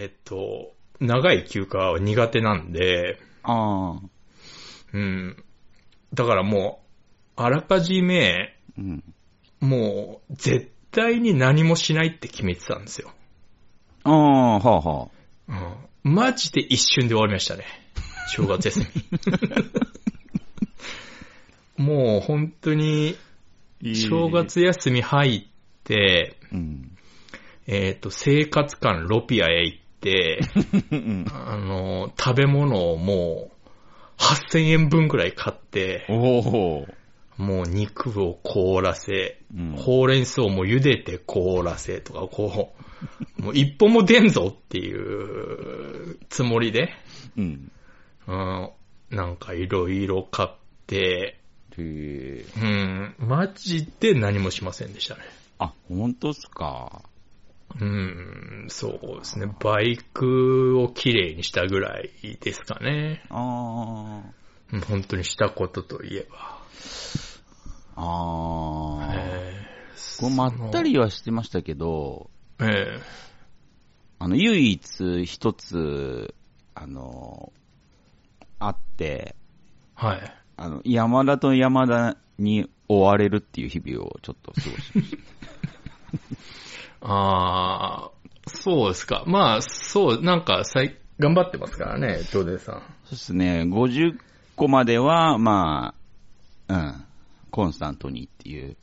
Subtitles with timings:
[0.00, 4.00] えっと、長い休暇は苦手なんで、ああ。
[4.92, 5.44] うん。
[6.14, 6.80] だからも
[7.36, 9.02] う、あらかじめ、うん。
[9.58, 13.10] もう、絶対に何もしないって決めてたんですよ。
[14.04, 15.08] ああ、はあは
[16.04, 16.14] うん。
[16.14, 17.64] マジで一瞬で終わりましたね。
[18.28, 18.86] 正月休
[21.76, 21.84] み。
[21.84, 23.16] もう本当に、
[23.82, 23.94] あ。
[23.96, 25.42] 正月休み入っ
[25.82, 26.96] て、うん。
[27.66, 29.87] えっ、と、生活館ロピアへ行って、うん。
[31.32, 33.58] あの、食べ物をもう、
[34.18, 36.86] 8000円分くらい買って、おお。
[37.36, 42.74] もう肉を凍らせ、うんほうれん草も茹でて凍らせとか、こ
[43.38, 46.90] う、もう一歩も出んぞっていうつもりで、
[47.36, 47.70] うん。
[48.26, 48.70] うん、
[49.10, 50.48] なんかいろいろ買っ
[50.86, 51.38] て。
[51.78, 55.20] うん、マジで何もしませんでしたね。
[55.60, 57.02] あ、本当っすか。
[57.80, 59.46] うん、そうですね。
[59.60, 63.24] バイクをきれいにしたぐらいですかね。
[63.30, 64.22] あ
[64.72, 66.58] うん本当にしたことといえば。
[67.96, 68.02] あ。
[68.02, 69.14] ああ。
[69.14, 69.68] えー
[70.20, 72.28] こうまったりはしてましたけど、
[72.60, 73.00] ええ
[74.18, 76.34] あの、唯一一つ、
[76.74, 77.52] あの、
[78.58, 79.36] あって、
[79.94, 80.34] はい。
[80.56, 85.16] あの、山田と山田に追われるっていう日々をちょっと過ごしました。
[87.00, 88.10] ああ、
[88.48, 89.24] そうですか。
[89.26, 92.74] まあ、そう、なんか、さい、頑張ってますからね、ジョデさん。
[92.74, 94.18] そうですね、50
[94.56, 95.94] 個までは、ま
[96.68, 97.04] あ、うん、
[97.50, 98.76] コンスタントにっていう。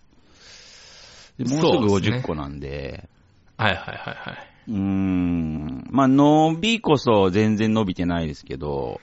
[1.37, 3.09] でもうすぐそうですね50個なんで、
[3.57, 4.49] はいはいはいはい。
[4.69, 9.01] うーん、まあ、伸びこそ全然伸びてないですけど、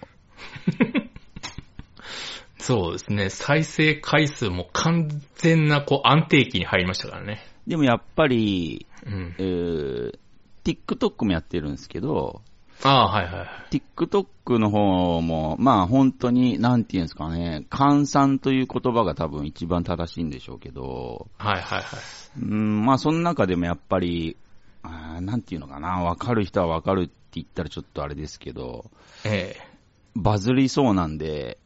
[2.58, 3.28] そうですね。
[3.28, 7.44] 再生回数も完全な、こう、安定期に入りましたからね。
[7.66, 9.42] でもやっぱり、うんえ。
[9.42, 10.18] ー、
[10.64, 12.42] TikTok もやってるんですけど、
[12.82, 13.48] ああ、はいはいはい。
[13.70, 22.40] TikTok の方も、まあ本当に、なんていうんですかね、換算という言葉が多分一番正しいんでしょうけど、はいはいはい。
[22.40, 24.36] うん、まあその中でもやっぱり、
[24.82, 28.90] あーなんていうのかな、わかる人はわかるって言ったらちょっとあれですけど、
[29.24, 29.72] ええ
[30.14, 31.58] バズりそうなんで、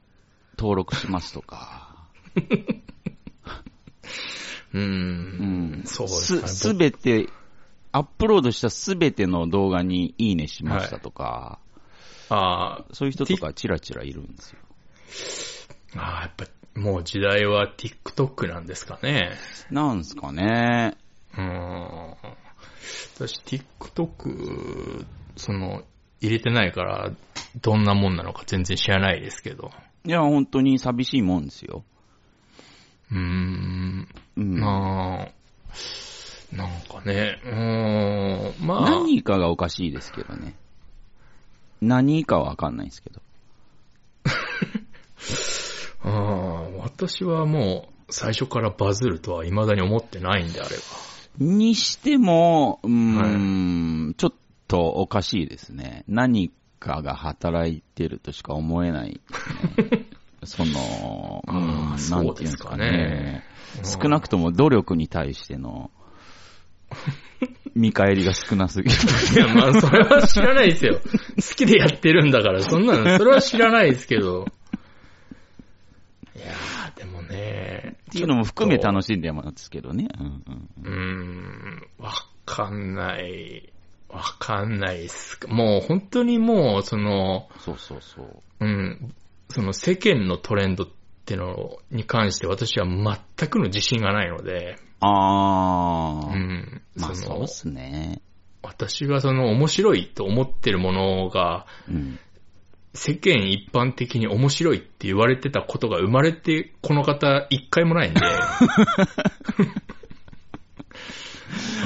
[0.58, 2.06] 登録しますとか、
[4.76, 4.82] う。
[4.82, 6.48] うんん、そうですかね。
[6.48, 7.28] すべて、
[7.92, 11.60] アップロードしたすべての動画にいいねしましたとか、
[12.28, 14.58] あそういう人とかチラチラいるんですよ。
[15.96, 16.46] あ、ああ、やっぱ、
[16.78, 19.36] もう時代は TikTok なんですかね。
[19.70, 20.96] なんすかね。
[21.34, 22.16] うーん。
[23.14, 25.06] 私 TikTok、
[25.36, 25.82] その、
[26.20, 27.10] 入れてないから、
[27.62, 29.70] どんなもんなのか全然知らないですけど。
[30.04, 31.84] いや、本当に寂しいもんですよ。
[33.10, 34.08] うーん。
[34.36, 34.60] うん。
[34.60, 40.54] まあ、なんかね、うーん、まあ、何かがおかしいですけどね。
[41.80, 43.20] 何かはわかんないですけど。
[46.02, 50.82] ああ私はもう最初からバズるとは未だに思ってないんであれば。
[51.38, 54.32] にしても、うーん、ちょっ
[54.68, 56.04] とおかしいですね。
[56.08, 59.20] 何かが働いてるとしか思えないね、
[60.46, 63.44] その、うあん、ーなんていうんですかそうですかねね。
[63.84, 65.90] 少なくとも努力に対しての
[67.74, 68.96] 見返りが少なすぎる。
[69.34, 71.00] いや、まあ、それは知らないですよ。
[71.02, 74.46] 好きでやってるんだから、そんなの、それは知らないですけど。
[76.34, 77.96] いやー、でもね。
[78.10, 80.08] っていうのも含め楽ししんでますけどね。
[80.18, 82.12] うんうんうーん、わ
[82.46, 83.72] かんない。
[84.08, 85.38] わかんないっす。
[85.48, 88.42] もう本当にもう、その、そうそうそう。
[88.60, 89.14] うん、
[89.56, 90.88] その世間のトレンドっ
[91.24, 96.34] てのに関して私は全くの自信がないので、あー。
[96.34, 98.20] うん、まあそうっすね。
[98.62, 102.18] 私がその面白いと思ってるものが、うん。
[102.92, 108.20] 世間一般的に面白いって言われてたことが生まれてこの方一回もないんで。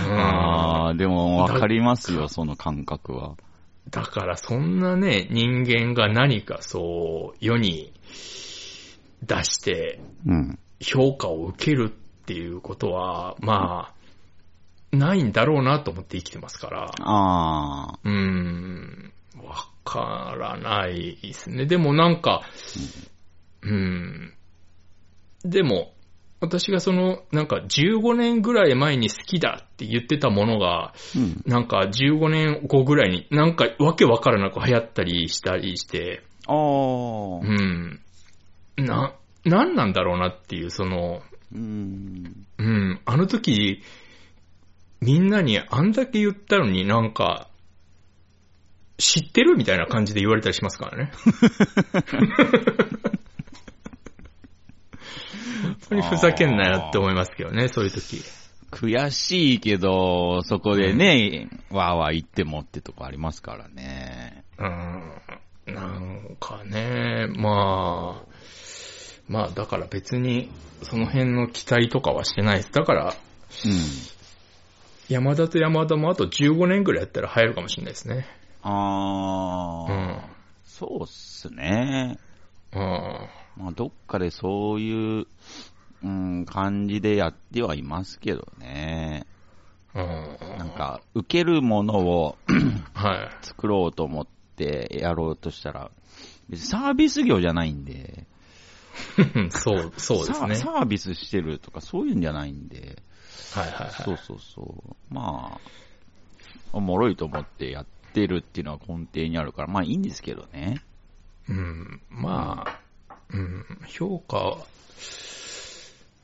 [0.09, 3.37] うんあー、でもわかりますよ、その感覚は。
[3.91, 7.93] だからそんなね、人間が何かそう世に
[9.25, 10.59] 出してうん。
[10.81, 13.93] 評価を受けるっていうことは、ま
[14.93, 16.91] あ、ないんだろうなと思って生きてますから。
[17.01, 19.13] あうーん、
[19.45, 21.67] わからないですね。
[21.67, 22.43] でもなんか、
[23.63, 24.33] うん、
[25.45, 25.93] でも、
[26.41, 31.21] 私がその、なんか15年ぐらい前に好きだって言ってたものが、ー。
[31.21, 31.43] うん。
[31.47, 37.45] なんか15年後ぐらいになんかわけわからなく流行ったりしたりして、あーう。
[37.45, 38.01] ん、
[38.77, 39.15] な、
[39.45, 41.21] なんなんだろうなっていう、その、
[41.53, 42.47] うん。
[42.59, 43.83] うん、あの時、
[45.01, 47.49] みんなにあんだけ言ったのになんか、
[48.99, 51.11] 知ってるみたいな感じで言われたりしますからね。
[55.62, 58.23] 本当にふざけんなよって思いますけどね、そういう時。
[58.70, 64.44] 悔しいけど、そこでね、わーわー言ってもってとこありますからね。
[64.58, 65.75] うん。
[65.75, 68.31] なんかね、まあ、
[69.29, 70.50] まあだから別に
[70.82, 72.73] その辺の期待とかはしてないです。
[72.73, 73.73] だから、うん。
[75.08, 78.26] 山田と山田もあと15年ぐらいやったら入るかもしれないですね。
[78.62, 80.20] あー、うん。
[80.64, 82.19] そうっすね。
[82.73, 83.29] うん。
[83.56, 85.26] まあ、どっかでそういう、
[86.02, 89.26] うん、感じでやってはいますけどね。
[89.94, 90.58] うん。
[90.58, 92.38] なんか、受けるものを
[92.94, 93.44] はい。
[93.44, 94.26] 作ろうと思っ
[94.56, 95.91] てやろうとしたら、
[96.49, 98.26] 別にサービス業じゃないんで、
[99.50, 100.55] そう、そうですね。
[100.56, 103.02] ササービスしてるとかそういうんじゃないんで、
[103.55, 103.91] はいはいはい。
[103.91, 105.14] そうそうそう。
[105.14, 105.61] まあ、
[106.73, 110.82] おもろいと思ってやってるっていうのは根底にあるから、まあいいんですけどね。
[111.49, 112.81] うん、まあ、
[113.32, 114.67] うん、評価は、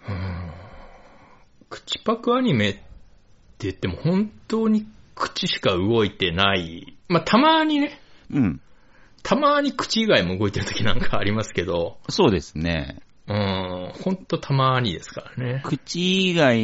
[0.08, 0.50] うん、
[1.68, 2.80] 口パクアニメって
[3.60, 6.96] 言っても本当に口しか動いてない。
[7.08, 8.00] まあ、たまにね、
[8.30, 8.60] うん。
[9.22, 13.00] たまに口以外も動いてる時なんかありますけど、そうですね。
[13.28, 15.62] うん、ほんとたまにですからね。
[15.64, 16.60] 口以外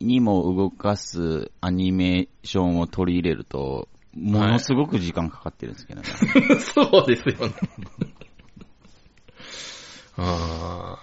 [0.00, 6.08] にも動かすアニメーションを取り入れると、ものすごく時間かかってるんですけどね。
[6.60, 7.54] そうですよね。
[10.16, 10.98] あ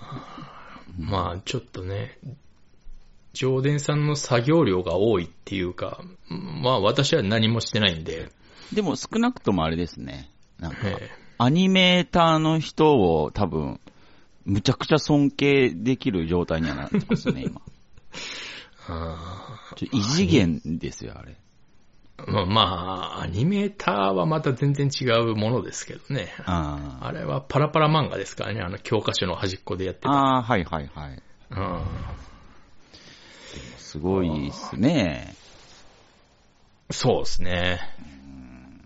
[0.98, 2.18] ーまあ、ちょっとね、
[3.34, 8.30] 上田さんの作業量が多いっていうか、まあ私は何もしてないんで、
[8.74, 10.30] でも少なくともあれですね。
[10.60, 13.80] なんか、えアニメーターの人を多分、
[14.46, 17.62] むちゃくちゃ尊敬できる状態にはなってますね、今。
[18.92, 21.38] あちょ異次元ですよ、あれ。
[22.27, 26.33] ーまあ、まあ、アニメーターはまた全然違うものですけどね。
[26.45, 30.10] ああれはパラパラ漫画ですからね、あの教科書の端っこでやってた。
[30.10, 31.21] あああ、はいはいはい。
[31.51, 31.81] うん
[33.77, 35.33] すごいっすね。
[36.92, 37.80] そうですね。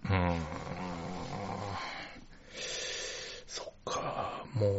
[0.10, 0.40] うん。
[3.48, 4.72] そっか、もう、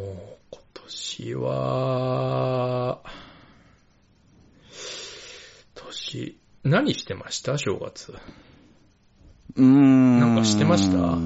[0.51, 3.01] 今年は、
[5.75, 7.59] 年、何してました？
[7.59, 8.15] 正月。
[9.57, 10.19] うーん。
[10.21, 11.19] なんかしてました？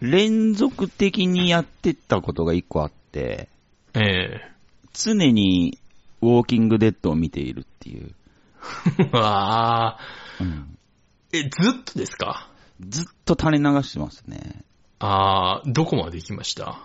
[0.00, 3.48] 連続的にやってったことが一個あって、
[3.94, 4.40] ええ
[4.92, 5.78] 常に
[6.22, 8.14] ウォーキングデッドを見ているっていう。
[9.12, 9.98] ああ、
[10.40, 10.78] うん
[11.32, 12.50] え、ずっとですか？
[12.80, 14.64] ずっと垂れ流してますね。
[14.98, 16.78] ああ、どこまで行きました？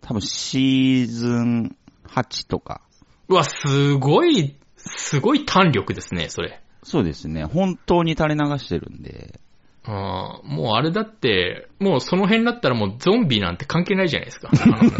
[0.00, 1.76] 多分シーズン
[2.08, 2.80] 8とか。
[3.28, 6.60] うわ、すごい、すごい弾力ですね、それ。
[6.84, 7.44] そうですね。
[7.44, 9.40] 本当に垂れ流してるんで。
[9.86, 14.50] あーもうあれだって、もうその辺だったらもうゾンビなんて関係ないじゃないですか。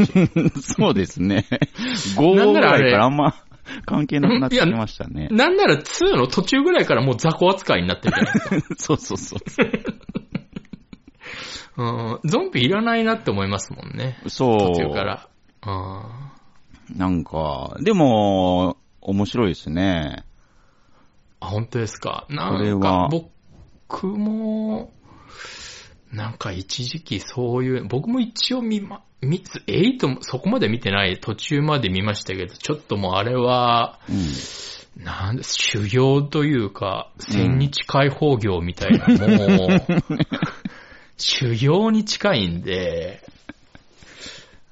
[0.60, 1.46] そうですね。
[2.16, 3.34] 5ぐらいからあんま
[3.86, 5.28] 関係なくなってきましたね。
[5.30, 8.74] なんなら2の途中ぐらいからもう雑魚扱いになってるじゃないですか。
[8.76, 9.40] そうそうそう。
[11.76, 14.18] うんゾンビいらないなって思いますもんね。
[14.26, 14.58] そう。
[14.74, 15.28] 途中から。
[15.62, 16.30] あ
[16.94, 20.24] なんか、でも、面白いですね。
[21.40, 22.26] ーあ、本当ですか？
[22.28, 24.92] なんかは、僕も、
[26.12, 35.04] なんか一時期そういう、僕も一応見ま、見、8もそこまで見てない途中まで見ましたけど、ちょっともうあれは、うん。
[35.04, 39.80] なんです、修行というか、千日解放業みたいな、もう、
[41.18, 43.22] 修行に近いんで、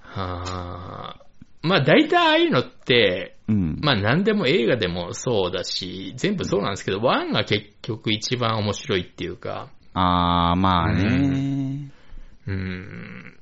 [0.02, 1.21] はあ、
[1.62, 3.78] まあ大体ああいうのって、うん。
[3.80, 11.90] まあ何でも映画でもそうだし、全部そうなんですけど、ワンが結局一番面白いっていうか、あー、まあね。
[12.46, 13.38] うーん、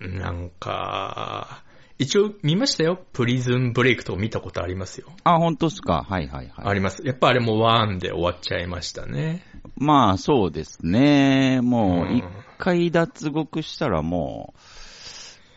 [0.00, 1.62] なんか、
[1.98, 3.00] 一応見ましたよ。
[3.12, 5.08] プリズンブレイクとか見たことありますよ。
[5.22, 6.04] あ、本当っすか？
[6.08, 6.66] はいはいはい。
[6.66, 7.02] あります。
[7.06, 9.42] やっぱあれもワンで終わっちゃいましたね。
[9.76, 11.60] まあ、そうですね。
[11.62, 12.24] もう、うん一
[12.58, 14.58] 回脱獄したらもう、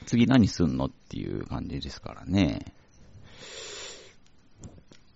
[0.08, 2.74] 次何すんのっていう感じですからね。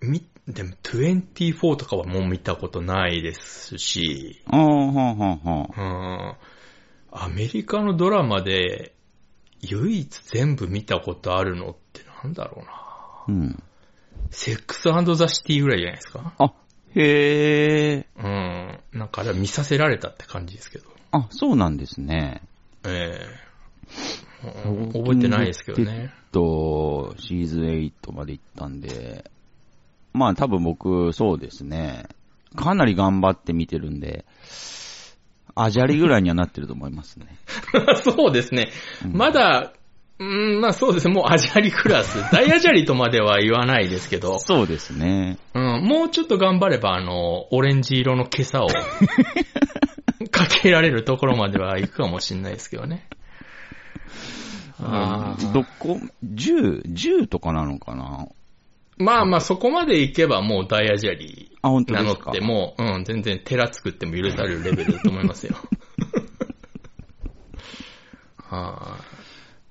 [0.02, 5.70] み、でも24とかはもう見たことないですし、ああ、ほんほんほん。
[5.78, 6.36] うん、
[7.12, 8.94] アメリカのドラマで
[9.62, 13.40] 唯一全部見たことあるのってなんだろうな。
[13.40, 13.64] うん。
[14.30, 16.34] セックスザシティぐらいじゃないですか。
[16.38, 16.54] あ、
[16.96, 18.08] へえ。
[18.18, 18.80] うん。
[18.92, 20.90] なんかあれは見させられたって感じですけど。
[21.12, 22.42] あ、そうなんですね。
[22.84, 23.52] ええ
[24.26, 26.14] うん覚えてないですけどね。
[26.32, 29.30] と、シーズン8まで行ったんで、
[30.14, 32.08] まあ多分僕、そうですね。
[32.56, 34.26] かなり頑張って見てるんで、
[35.56, 37.28] アジャリぐらいにはなってると思いますね。
[38.04, 38.70] そうですね。
[39.06, 39.74] まだ、
[40.20, 41.14] うん、まあそうですね。
[41.14, 42.20] もうアジャリクラス。
[42.32, 45.38] 大アジャリとまでは言わないですけど、そうですね。
[45.54, 48.68] うん、もうちょっと頑張れば、あの、オレンジ色の今朝を
[50.30, 53.08] かけられるところまでは行くかもしれないですけどね。
[55.54, 58.28] どこ、10、10とかなのかな？
[58.98, 62.32] まあまあそこまで行けばもう大アジャリあ、本当名乗ですか？
[62.32, 65.56] ってもう、うん、全然寺作っても許されるレベルだと思いますよ。
[68.38, 68.98] は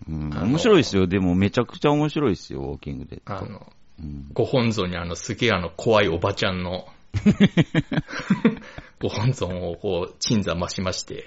[0.08, 1.06] うん、面白いですよ。
[1.06, 3.46] でもめちゃくちゃ面白いですよ、ウォーキングデッあ、あド。
[3.46, 4.26] の、うん。
[4.32, 6.88] ご本尊にあの、すげえあの、怖いおばちゃんの、
[8.98, 11.26] ご本尊をこう、鎮座増しまして、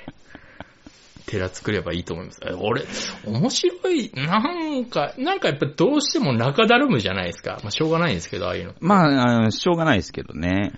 [1.25, 2.39] 寺作ればいいと思います。
[2.45, 2.83] え俺、
[3.25, 4.39] 面白い、な
[4.79, 7.59] んか、なんかやっぱどうしても中だるむじゃないですか。
[7.63, 8.73] まあ、しょうがないんですけど、ああいうの。
[8.79, 10.73] まあしょうがないですけどね。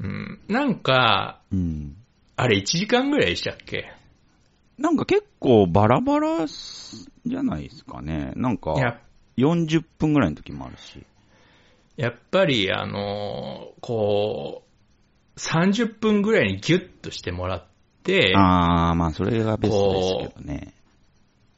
[0.00, 0.40] うん。
[0.48, 1.96] なんか、うん。
[2.36, 3.92] あれ1時間ぐらいでしたっけ？
[4.78, 8.32] なんか結構バラバラじゃないですかね。
[8.34, 8.98] なんかや、
[9.36, 11.04] 40分ぐらいの時もあるし。
[11.96, 14.62] やっぱり、あのーこ
[15.36, 17.69] う、30分ぐらいにギュッとしてもらって、
[18.34, 20.74] ああ、まあそれがベストですけどね。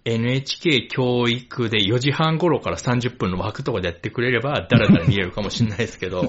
[0.05, 6.29] NHK 教育で4時半頃から30分の枠とかでやってくれれば、だらだら見れるかもしれないですけど、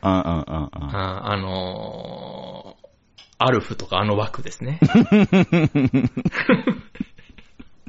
[0.00, 2.86] あ あ、ああ、あのー
[3.38, 4.80] アルフとかあの枠ですね。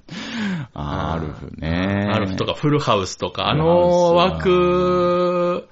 [0.74, 2.10] あーアルフね。
[2.12, 5.70] アルフとかフルハウスとか、あのウ枠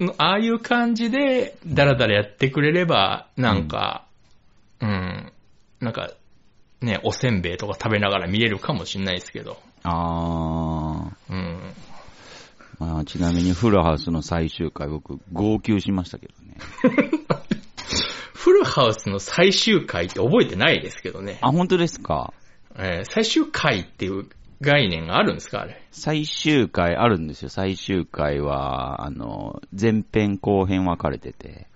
[0.00, 4.05] の、ああいう感じで、だらだらやってくれれば、なんか、
[4.80, 5.32] うん、
[5.80, 6.10] なんか、
[6.80, 11.74] ね、おせんべいとか食べながら見れるかもしれないですけど、あうん。
[12.78, 16.56] あ、まあちなみにフルハウスの最終回僕号泣しましたけどね。
[18.34, 21.38] フルハウスの最終回って覚えてないですけどね。
[21.40, 22.32] あ、本当ですか？
[22.78, 24.28] えー最終回っていう
[24.60, 25.80] 概念があるんですかあれ？
[25.90, 27.48] 最終回あるんですよ。
[27.48, 31.66] 最終回は、あの、前編後編分かれてて。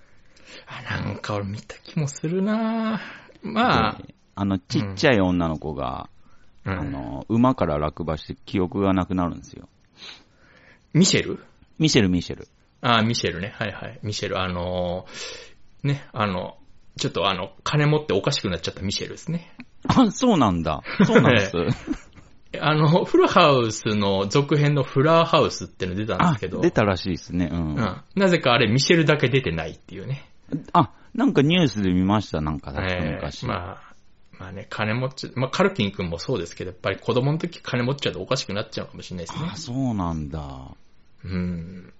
[0.66, 3.00] あ、なんか俺見た気もするな
[3.42, 6.08] まあ、であの、ちっちゃい女の子が、
[6.64, 9.68] うんあの、馬から落馬して記憶がなくなるんですよ。
[10.92, 11.38] ミシェル？
[11.78, 12.48] ミシェル、ミシェル。
[12.82, 13.54] あ、ミシェルね。
[13.56, 13.98] はいはい。
[14.02, 16.58] ミシェル、あのーね、あの、
[16.98, 19.54] ちょっとあの、金持っておかしくなっちゃったミシェルですね。
[19.88, 20.82] あ、そうなんだ。
[21.06, 21.52] そうなんです。
[22.60, 27.48] あの、フルハウスの続編のフラーハウスっての出たんであすけど、、出たらしいですね。
[27.50, 27.74] うん。
[27.74, 28.02] うん。
[28.16, 30.29] なぜかあれミシェルだけ出てないっていうね。
[30.72, 33.44] あ、なんかニュースで見ました、なんか、え昔。
[33.44, 33.94] えまあ、
[34.38, 39.56] まあね、金持っちゃ、まあカルキン君もそうですけど、やっぱり子供の時金持っちゃうとおかしくなっちゃうかもしれないですねあ、。
[39.56, 40.76] そうなんだ。
[41.24, 41.92] うん。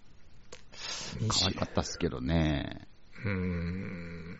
[1.28, 2.86] 可愛かったっすけどね。
[3.24, 4.38] うーん。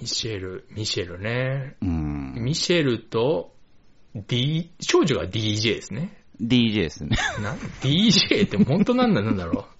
[0.00, 1.76] ミシェル、ミシェルね。
[1.82, 2.34] うん。
[2.36, 3.54] ミシェルと、
[4.14, 6.24] D、少女が DJ ですね。
[6.40, 7.16] DJ ですね。
[7.42, 9.75] な、DJ って本当なんだ、なんだろう。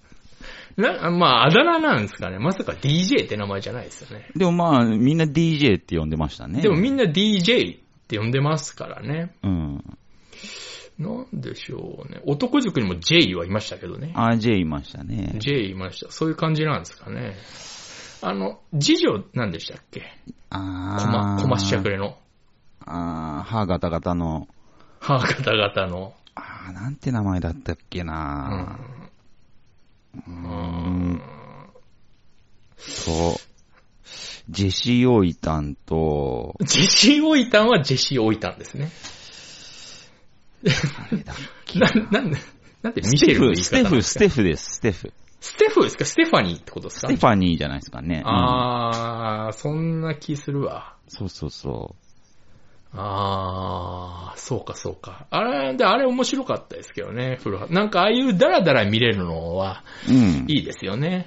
[0.76, 2.38] な、まあ、あだ名なんですかね。
[2.38, 4.30] まさか DJ って名前じゃないですよね。
[4.36, 6.60] でもまあ、みんな DJ って呼んでましたね。
[6.60, 9.34] でもみんな DJ って呼んでますからね。
[9.42, 9.84] うん。
[10.98, 12.20] なんでしょうね。
[12.26, 14.12] 男塾にも J はいましたけどね。
[14.14, 15.34] あ、J いましたね。
[15.38, 16.10] J いました。
[16.10, 17.36] そういう感じなんですかね。
[18.22, 20.02] あの、次女なんでしたっけ？
[20.50, 21.92] あコマ、コマしゃくれ。
[21.92, 22.16] れの。
[22.80, 24.48] あー、歯ガタガタの、
[25.00, 26.14] 母方々の。
[26.34, 28.78] あー、なんて名前だったっけな
[30.26, 31.22] うーん。
[33.04, 33.40] と、
[34.48, 38.90] ジェシー・オイタンと、ジェシー・オイタンはジェシー・オイタンですね。
[41.10, 42.38] 誰だっけな、なんで、
[42.82, 45.12] なんでミシェルの言いステフ、ステフです、ステフ。
[45.40, 46.04] ステフですか？
[46.04, 47.08] ステファニーってことですか？
[47.08, 48.22] ステファニーじゃないですかね。
[48.24, 50.96] うんあー、そんな気するわ。
[51.08, 51.94] そうそうそ
[52.98, 55.26] あー、そうかそうか。
[55.30, 57.74] あれ、で、あれ面白かったですけどね、古畑。
[57.74, 60.12] なんかああいうダラダラ見れるのはう。
[60.12, 60.44] うん。
[60.48, 61.26] いいですよね。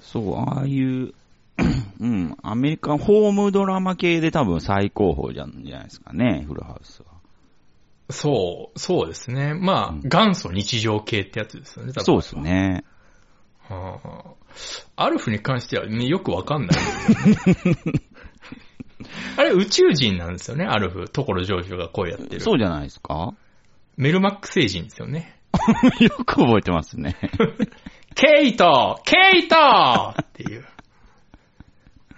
[0.00, 1.14] そう、ああいう、
[2.00, 7.08] うん、アメリカンホームドラマ系で多分最高峰じゃんじゃないですかね、フルハウスは。
[8.10, 9.54] そう、そうですね。
[9.54, 12.84] まあ、うん元祖日常系ってやつですよね、多分そうですね。
[13.68, 14.38] はあ
[14.96, 18.00] アルフに関しては、ね、よくわかんないね。
[19.36, 21.08] あれ宇宙人なんですよね、アルフ。
[21.08, 22.40] 所ジョージョが声やってる。
[22.40, 23.34] そうじゃないですか？
[23.96, 25.36] メルマック星人ですよね。
[26.00, 27.16] よく覚えてますね。
[28.14, 29.56] ケイトケイト
[30.20, 30.64] っていう。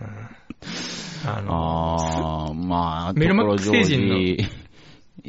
[0.00, 0.06] うん
[1.26, 4.18] あの、ああ、まあ、メルマック星人の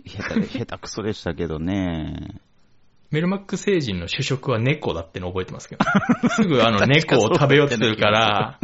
[0.06, 2.36] 下手、下手くそでしたけどね。
[3.12, 5.84] メルマック星人の主食は猫だっての覚えてますけど。
[6.30, 8.60] すぐあの 猫を食べようとするから、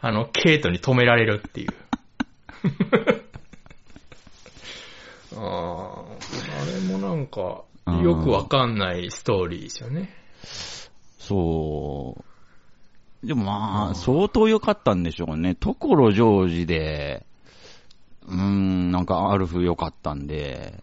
[0.00, 1.68] あの、ケイトに止められるっていう。
[5.36, 7.62] ああ、あれもなんか、
[8.02, 10.10] よくわかんないストーリーですよね。
[11.18, 12.16] そ
[13.22, 13.26] う。
[13.26, 15.54] でもまあ、相当良かったんでしょうね。
[15.54, 17.26] 所ジョージで、
[18.26, 20.82] うーん、なんかアルフ良かったんで、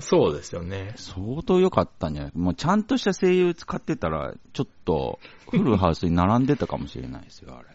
[0.00, 0.92] そうですよね。
[0.96, 2.32] 相当良かったんじゃない？
[2.34, 7.68] もうちゃんとした声優使ってたら、ちょっと、フルハウスに並んでたかもしれないですよ、あれ。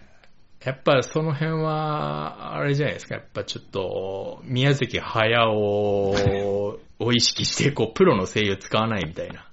[0.64, 3.16] やっぱその辺は、あれじゃないですか。
[3.16, 5.54] やっぱちょっと、宮崎駿
[7.00, 9.46] を意識して、こう、プロの声優使わないみたいな。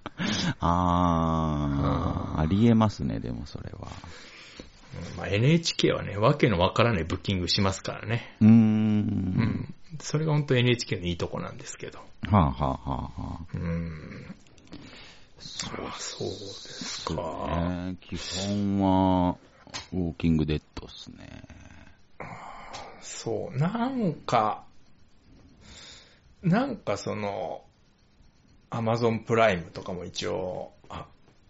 [0.61, 3.89] あー、ありえますね、でもそれは。
[5.17, 8.37] まあ、NHK はね、わけのわからないブッキングしますからね。
[8.41, 8.49] うー。
[8.49, 8.55] うん
[9.01, 9.75] ん。
[10.01, 11.99] それが本当 NHK のいいとこなんですけど。
[11.99, 14.35] はあ、はあはあはあ、うん。
[15.39, 17.15] そうそうですか。
[17.61, 19.37] ね、基本は、
[19.93, 21.43] ウォーキングデッドっすね。
[23.01, 24.65] そう、なんか、
[26.43, 27.63] なんかその、
[28.71, 31.07] アマゾンプライムとかも一応、あ、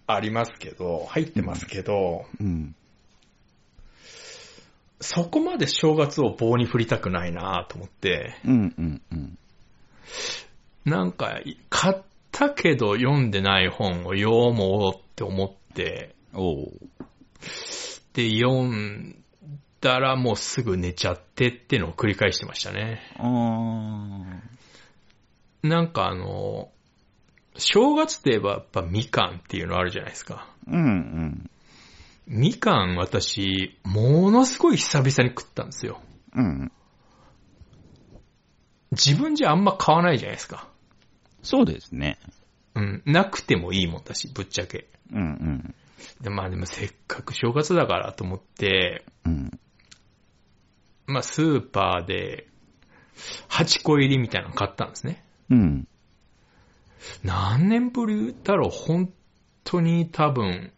[0.06, 2.74] ありますけど、入ってますけど、うん。
[5.00, 9.38] そこまで正月を棒に振りたくないなと思って、うんうんうん。
[10.84, 11.96] なんか、買っ
[12.32, 16.70] たけど読んでない本を読もうって思って、お
[18.24, 18.28] う。
[18.28, 19.22] で、読ん
[19.80, 23.00] だらもうすぐ寝ちゃってってのを繰り返してましたね。
[23.18, 24.24] あ
[25.62, 26.70] なんかあの、
[27.56, 30.48] 正月といえばやっぱみかんっていうのあるじゃないですか。
[30.68, 30.72] ー。
[30.72, 31.50] うんうん。
[32.26, 36.00] みかん私、ものすごい久々に食ったんですよ。
[36.34, 36.72] うん。
[38.92, 40.68] 自分じゃあんま買わないじゃないですか。
[41.42, 42.18] そうですね。
[42.74, 43.02] うん。
[43.06, 44.86] なくてもいいもんだし、ぶっちゃけ。
[45.12, 45.74] うんうん。
[46.20, 49.60] で、まあでもせっかく正月だからと思って、うん。
[51.06, 52.48] まあスーパーで
[53.48, 55.24] 8個入りみたいなの買ったんですね。
[55.50, 55.88] うん。
[57.22, 59.12] 何年ぶりだろう本
[59.64, 60.72] 当に多分、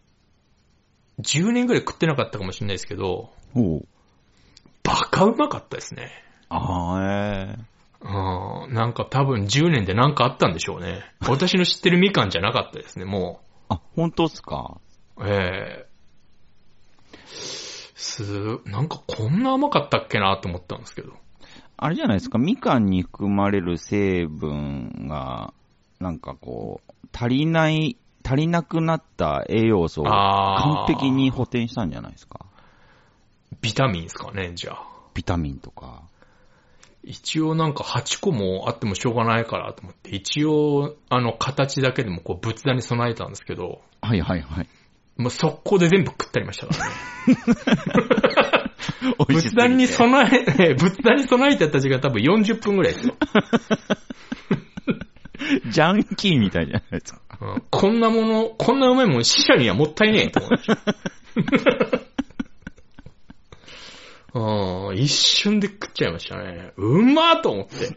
[1.20, 3.86] 10年ぐらい食ってなかったかもしれないですけど、おう。
[4.82, 6.10] バカうまかったですね。
[6.48, 11.02] ああ、ええうん、なんか多分10年でなんかあったんでしょうね。
[11.26, 14.80] 私の知ってるみかんじゃなかったですね、もあ、本当っすか？
[15.20, 15.26] う。
[15.26, 15.88] ええ
[17.94, 21.12] す、なんかこんな甘かったっけなと思ったんですけど。
[21.76, 25.52] あれじゃないですか、みかんに含まれる成分が、
[26.00, 32.46] なんかこう、足りない、足りなくなった栄養素を完璧に補填したんじゃないですか。
[33.60, 34.86] ビタミンですかね、じゃあ。
[35.14, 36.02] ビタミンとか。
[37.04, 44.68] 一応なんか8個もあってもしょうがないからと思って、一応あの形だけでもこう仏壇に備えたんですけど、はいはいはい。
[45.18, 46.94] もう速攻で全部食ったりましたからね。
[49.26, 53.16] 仏壇に備え、 仏壇に備えてた時間多分40分ぐらいですよ。
[55.70, 57.20] ジャンキーみたいじゃないですか。
[57.40, 60.78] うんこんなもの、こんなうまいもん死者にはもったいねえと思いました。
[64.34, 66.72] うん一瞬で食っちゃいましたね。
[66.76, 67.96] うまーと思って。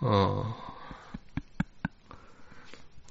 [0.00, 0.61] うん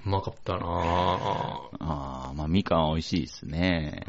[0.05, 0.63] うまかったなぁ。
[0.63, 4.05] ああ、まあみかん美味しいですね。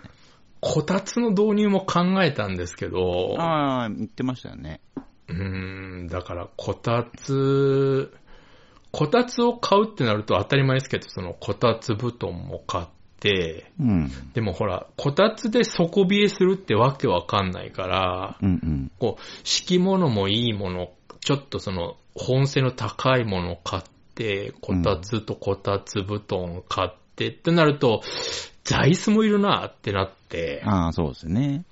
[0.60, 4.80] こたつの導入も考えたんですけど、ああ、言ってましたよね。
[5.28, 8.12] うーん、だからこたつ、
[8.92, 12.86] こたつを買うってなると当たり前ですけど、そのこたつ布団も買っ
[13.18, 14.10] て、うん。
[14.34, 18.90] でもほら、こたつで底冷えするってわけわかんないから、うんうん。
[18.98, 23.90] こう、敷物もいいもの、ちょっとその、本性の高いものを買って、
[24.60, 28.02] こたつとこたつ布団買ってってなると、
[28.64, 31.64] 座椅子もいるなってなって、ああ、そうですね。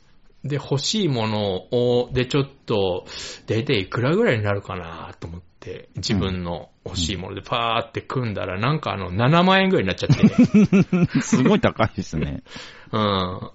[0.44, 3.04] で、欲しいものを、で、ちょっと、
[3.46, 12.42] だいたいいくらぐらいになるかなと思って、自分の欲しいものでパーって組んだら、なんかあの、7万円ぐらいになっちゃって、 すごい高いですね。
[12.92, 13.50] うん。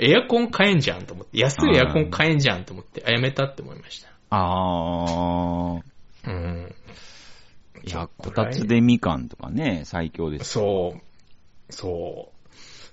[0.00, 4.08] エアコン買えんじゃんと思って、安いエアコン買えんじゃんと思って、あ、やめたって思いました。
[4.30, 5.82] ああ。
[6.26, 6.74] うん。
[7.86, 10.52] いや、こたつでみかんとかね、最強です。
[10.52, 11.72] そう。
[11.72, 12.32] そ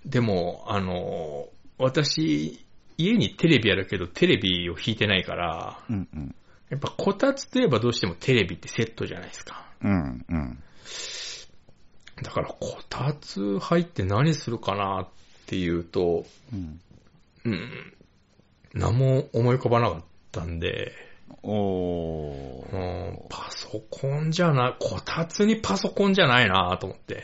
[0.05, 0.09] う。
[0.09, 2.65] でも、あの、私、
[2.97, 6.35] 家にテレビあるけど、テレビを引いてないから、うんうん。
[6.69, 9.65] やっぱこたつといえばどうしてもテレビってセットじゃないですか。
[9.81, 10.63] うんうん。
[12.21, 15.07] だから、こたつ入って何するかなっ
[15.47, 16.79] ていうと、うん。
[17.43, 17.93] うん、
[18.73, 20.91] 何も思い浮かばなかったんで、
[21.43, 23.11] おうー。
[23.11, 27.23] ん、パソソコンじゃない、こたつにパソコンじゃないなと思って。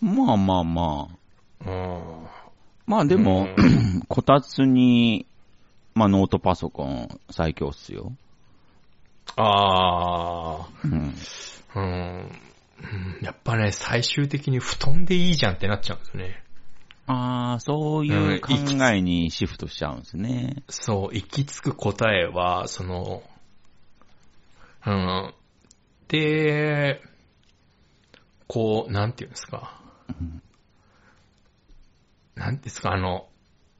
[0.00, 1.08] まあまあま
[1.64, 1.70] あ。
[1.70, 2.26] うん。
[2.86, 3.46] まあでも、う
[4.08, 5.26] こたつに、
[5.94, 8.12] まあノートパソコン最強っすよ。
[9.36, 10.92] あうん。
[10.92, 11.14] ー、
[11.74, 11.82] うん。
[11.82, 16.42] うんやっぱね、最終的に布団でいいじゃんってなっちゃうんですよね。
[17.06, 18.54] ああ、そういう考
[18.92, 20.64] えにシフトしちゃうんですね。
[20.68, 23.22] そう、行き着く答えは、その、
[24.84, 25.34] うん。
[26.08, 27.00] で、
[28.48, 29.80] こう、なんていうんですか。
[32.34, 33.28] なんていうんですか、あの、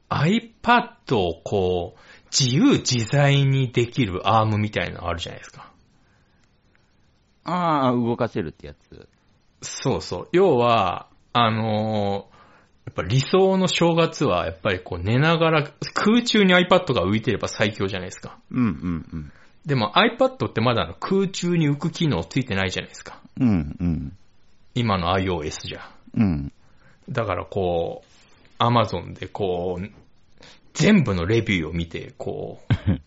[0.09, 1.99] iPad をこう、
[2.31, 5.71] 自由自在にできるアームみたいなのあるじゃないですか。
[7.43, 9.09] ああ、動かせるってやつ。
[9.61, 10.29] そうそう。
[10.31, 12.36] 要は、あのー
[12.87, 18.39] やっぱ理想の正月は、やっぱりこう寝ながら、空中に iPad が浮いてれば最強じゃないですか。
[18.49, 19.31] うんうん
[19.65, 23.19] でも iPad ってまだあの空中に浮く機能ついてないじゃないですか。
[23.37, 23.49] うん。
[23.49, 24.17] うんうん。
[24.73, 25.91] 今の iOS じゃ。
[26.15, 26.53] うん。
[27.09, 29.89] だからこう、Amazon でこう、
[30.73, 33.01] 全部のレビューを見て、こう、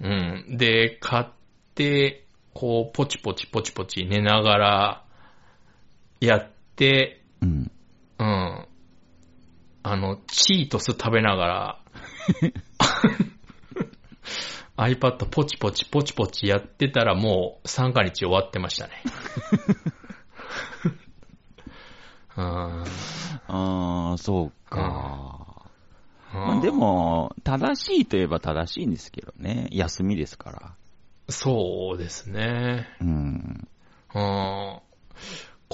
[0.00, 0.56] うん。
[0.56, 1.26] で、買っ
[1.74, 5.04] て、こう、ポチポチポチポチ寝ながら、
[6.20, 7.70] やって、うん。
[8.18, 8.66] うん。
[9.82, 11.78] あの、チートス食べながら、
[14.86, 19.02] iPad ポチポチポチポチやってたらもう参加日終わってましたね。
[22.34, 22.84] うんあ
[24.14, 25.68] あ、そうか。
[26.32, 29.68] まあ、うんでも、正しいといえば正しいんですけどね。
[29.70, 30.74] 休みですから。
[31.28, 32.88] そうですね。
[33.00, 33.68] うん。
[34.14, 34.80] うん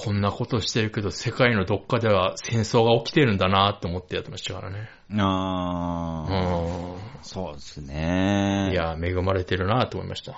[0.01, 4.89] こんなことしてるけど、世界のどっかでは戦争が起きてるんだなって思ってやってましたからね。
[5.17, 7.85] ああ、うそうですん。
[7.85, 8.69] ね。
[8.71, 10.31] い、や、恵まれてるなと思いました。
[10.31, 10.37] 悲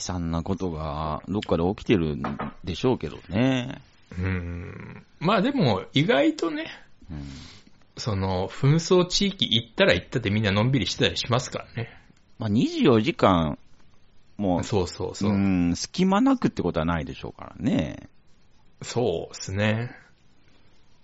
[0.00, 2.22] 惨なことがどっかで起きてるん
[2.62, 3.80] でしょうけどね。
[4.18, 5.06] うん。
[5.20, 6.66] まあでも、意外とね、
[7.10, 7.24] うん。
[7.96, 11.98] その、紛争地域行ったら行ったでみんなのんびりしてたりしますからね。
[12.38, 13.58] まあ、24時間、
[14.36, 15.32] もう、そうそうそう。
[15.32, 18.08] ん、隙間なくってことはないでしょうからね。
[18.82, 19.96] そうですね。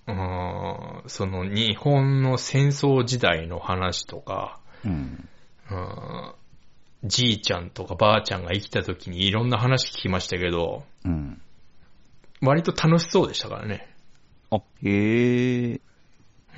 [0.06, 5.28] うん、その日本の戦争時代の話とか、うん。
[5.68, 6.34] うん、
[7.04, 11.40] じいちゃんとかばあちゃんが生きた時にいろんな話聞きましたけど、うん。
[12.40, 13.92] 割と楽しそうでしたからね。
[14.50, 15.80] あ、へえ。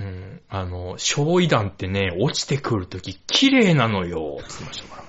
[0.00, 5.02] うん、あの、焼夷弾ってね、落ちてくるとき綺麗なのよ、って言ってましたか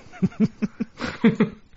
[1.46, 1.60] ら。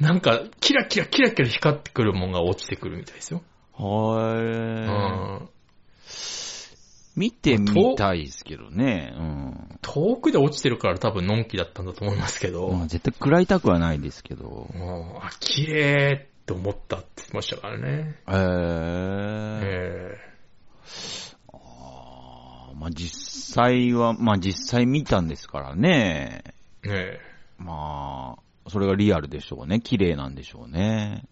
[0.00, 3.42] なんか、キラキラキラキラ光ってくるもんが落ちてくるみたいですよ。
[3.78, 4.34] うは
[5.40, 5.48] ん、い。
[7.18, 9.12] 見てみたいですけどね。
[9.16, 9.78] うん。
[9.82, 14.68] 遠くで落ちてるから多分のんきだったんだと思いますけど、まあ、絶対食らいたくはないですけど。
[14.72, 18.16] うんあ綺麗って思ったって言ってましたからね。
[18.28, 18.38] へえ。
[19.64, 20.28] え
[21.52, 26.44] あーまあ実際は、まあ実際見たんですからね。
[26.84, 27.18] えね
[27.58, 29.80] まあ、それがリアルでしょうね。
[29.80, 31.24] 綺麗なんでしょうね。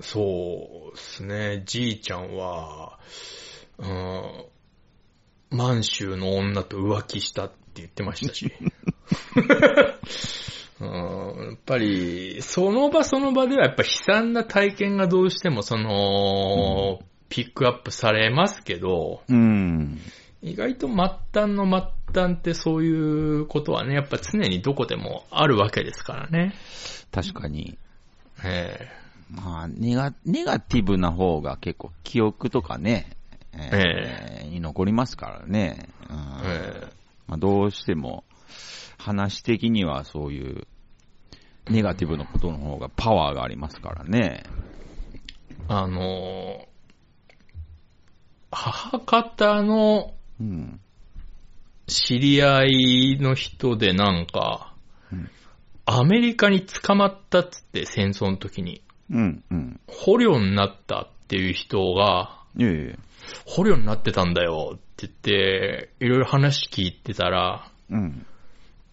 [0.00, 1.62] そうですね。
[1.66, 2.98] じいちゃんは、
[3.78, 4.44] うん、
[5.50, 8.52] 満州の女と浮気したって言ってましたし。
[10.80, 20.00] うん、やっぱり、その場その場ではやっぱ悲惨な体験がどうしてもその、ピックアップされますけど、うん。
[20.44, 26.54] 意外と末端の末端ってそういうことはね、やっぱ常にどこでもあるわけですからね。
[27.10, 27.78] 確かに。
[28.44, 28.90] え
[29.30, 33.16] まあ、ネガ、ネガティブな方が結構記憶とかね、
[33.54, 35.88] えーに残りますからね。
[36.10, 36.92] うんええ
[37.26, 38.24] まあ、どうしても、
[38.98, 40.66] 話的にはそういう、
[41.70, 44.44] ネガティブなことの方がパワーがありますからね。
[45.68, 46.66] あの、
[48.50, 50.80] 母方のうん。
[51.86, 54.74] 知り合いの人でなんか
[55.12, 55.30] うん、
[55.86, 59.80] アメリカに捕まったっつって戦争の時に、うん、うん。
[59.86, 62.98] 捕虜になったっていう人が、いえいえ。
[63.46, 68.26] 捕虜になってたんだよって言って、いろいろ話聞いてたら、うん。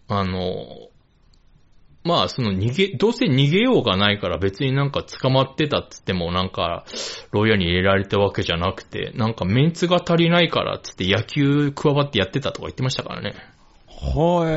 [0.08, 0.90] あの、
[2.04, 6.84] まあ、その逃げ、どうせ逃げようがないから別になんか捕まってたっつってもなんか、
[7.30, 13.34] 牢屋に入れられたわけじゃなくて、なんかメンツが足りないからっつって野球加わってやってたとか言ってましたからね。
[13.86, 14.50] ほえ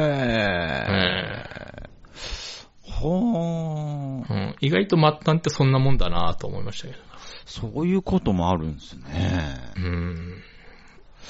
[0.89, 2.91] えー。
[2.91, 4.33] ほー。
[4.33, 6.99] うん、意外と末端ってそんなもんだなと思いましたけど。
[7.45, 9.55] そういうこともあるんですね。
[9.77, 10.41] うん。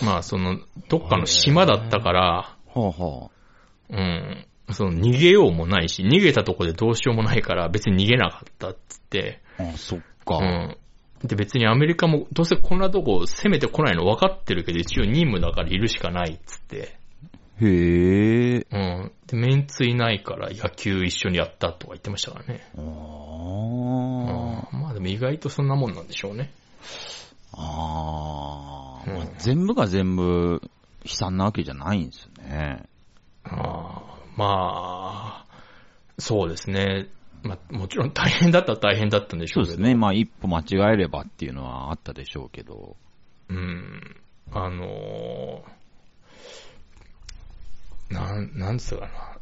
[0.01, 3.31] まあ、その、どっかの島だったから、ほうほ
[3.89, 4.47] うん。
[4.71, 10.39] その逃げようもないし、逃げたとこでどうしようもないから別に逃げなかったっつって、あ、そっうか。
[10.39, 10.77] ん。
[11.23, 16.97] で別にアメリカもどうせこんなとこ攻めてこないの分かってるけど一応任務だからいるしかないっつって、
[17.61, 18.67] へえ。
[18.69, 19.11] うん。
[19.27, 22.69] で、メンツいないから野球一緒にやったとか言ってましたからね。
[22.77, 22.87] あうん
[24.73, 24.77] あ。
[24.77, 26.51] まあでも意外とそんなもんなんでしょうね。
[27.53, 30.61] ああ、う全部が全部
[31.03, 32.83] 悲惨なわけじゃないんですね。
[33.45, 35.45] ああまあ、
[36.19, 37.07] そうですね。
[37.43, 39.65] まあ、もちろん大変だったら大変だったんでしょけど。
[39.65, 39.95] そううですね。
[39.95, 42.95] まあ一歩間違えればっていうのはあったでしょうけど。
[43.49, 44.15] うん。
[44.51, 49.37] あのーなん、なんつうかな。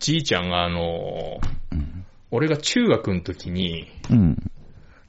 [0.00, 2.04] じいちゃんがあのーうん。
[2.30, 4.36] 俺が中学の時に、うん。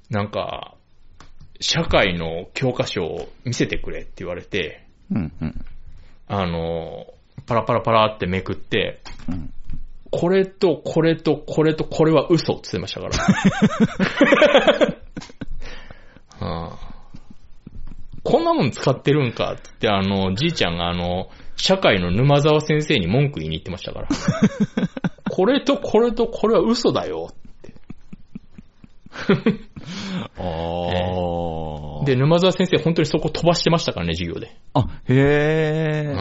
[0.10, 0.76] なんか、
[1.60, 5.34] 社会の教科書を見せてくれって言われて、うん。
[5.42, 5.66] うん。
[6.28, 7.19] あのー
[7.50, 9.52] パラパラパラってめくって、うん。
[10.12, 13.08] これとこれとこれとこれは嘘って言ってましたか
[16.40, 16.48] ら。
[16.48, 16.78] は あ
[18.24, 24.08] こんなもん使ってるんかってあの、じいちゃんがあの、社会の沼沢先生に文句言いに行ってましたから。
[25.30, 27.30] これとこれとこれは嘘だよ。
[30.38, 31.59] ああ。
[32.10, 34.56] で、、沼沢先生本当にそこ飛ばしてましたからね、授業で。
[34.74, 36.14] あ、へうえ、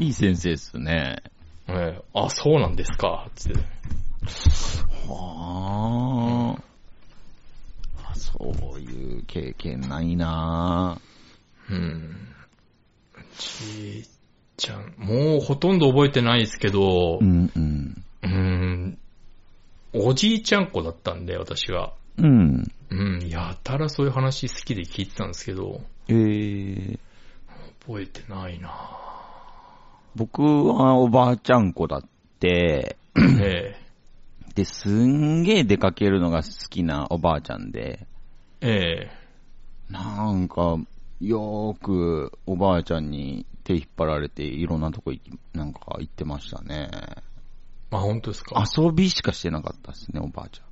[0.00, 0.04] ん。
[0.04, 1.22] いい先生ですね。
[1.68, 3.60] ええあ、そうなんですか、つって。
[5.08, 8.10] はあ。
[8.10, 10.98] あそういう経験ないな
[11.70, 12.16] うん。
[13.38, 14.04] じい
[14.56, 18.04] ちゃん、もうほとんど覚えてないですけど、うんうん。
[18.22, 18.98] うん、
[19.94, 21.92] おじいちゃん子だったんで、私が。
[22.20, 22.72] うん。
[22.90, 26.14] うん、やたらそういう話好きで聞いてたんですけど、え
[26.94, 26.98] え
[27.86, 28.70] 覚えてないな
[30.16, 32.02] 僕はおばあちゃん子だっ
[32.40, 33.76] て、え
[34.54, 38.06] で、すんげえ出かけるのが好きなおばあちゃんで、
[38.60, 39.10] え、え
[39.88, 40.76] なんか、
[41.20, 46.90] よーくおばあちゃんに手引っ張られていろんなとこ行き、なんか行ってましたね。
[46.92, 47.22] え。
[47.92, 48.62] あ、本当ですか？
[48.76, 50.69] 遊びしかしてなかったですね、おばあちゃん。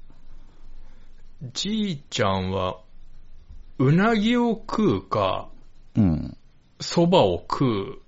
[1.42, 2.81] じいちゃんは、
[3.79, 5.48] うなぎを食うか、
[5.94, 6.37] うん。
[6.81, 8.01] 蕎麦を食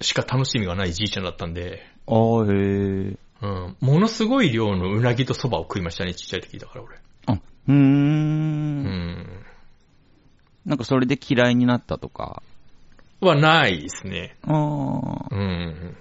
[0.00, 3.18] うしか楽しみがないじいちゃんだったんで、ああ、へえ。
[3.42, 6.96] うん、ものすごい量のうなぎと蕎麦を食いましたね、ちっちゃい時だから俺。
[7.26, 7.40] あ、うー。
[7.68, 9.44] うんん。
[10.64, 12.42] なんかそれで嫌いになったとか？
[13.20, 14.36] はないですね。
[14.42, 15.28] ああ。
[15.30, 15.96] うん。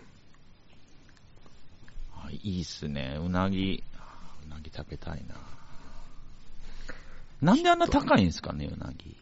[2.15, 3.17] あいいっすね。
[3.19, 5.35] うなぎ、あうなぎ食べたいな。
[7.41, 9.15] なんであんな高いんですかね、うなぎ。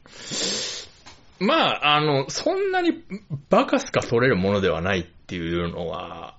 [1.39, 3.03] まあ、あの、そんなに
[3.49, 6.38] バカすか取れるものではないっていうのは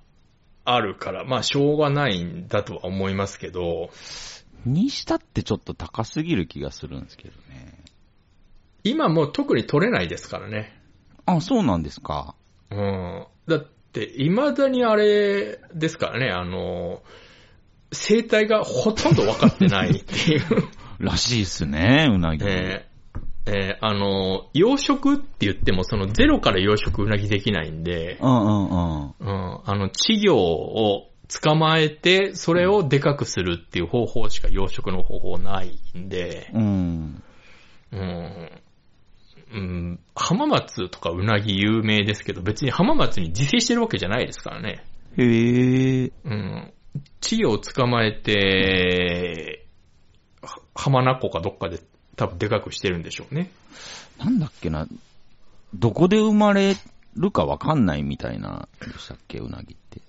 [0.65, 3.91] あるから、まあ、しょうがないんだとは思いますけど、
[4.65, 7.79] にしたってちょっと高すぎる気がするんですけどね。
[8.83, 10.77] 今もう特に取れないですからね。
[11.27, 12.35] あ、そうなんですか。
[12.71, 13.27] うん。
[13.47, 17.03] だって、未だにあれですからね、あの、
[17.93, 20.43] 生態がほとんど分かってないっていう。
[20.99, 22.45] らしいっすね、うなぎ。
[22.47, 22.89] えー
[23.51, 29.15] えーあの、養殖って言っても、そのゼロから養殖うなぎできないんで、うんうんうん。
[29.21, 37.23] うん、あの、稚魚を捕まえて、それをでかくするっていう方法しか養殖の方法ないんで、うん。
[37.93, 38.51] うん、
[39.55, 44.85] うん、浜松とかうなぎ有名ですけど、別に浜松に自生してるわけじゃないですからね。
[45.17, 45.25] へ
[46.05, 46.13] え。
[46.25, 46.73] うん。
[47.23, 49.58] 稚魚を捕まえて、は
[50.79, 51.81] 浜名湖かどっかで
[52.15, 53.51] 多分でかくしてるんでしょうね。
[54.17, 54.87] なんだっけな。
[55.75, 56.77] どこで生まれ
[57.17, 60.01] るかわかんないみたいな、でしたっけ、うなぎって。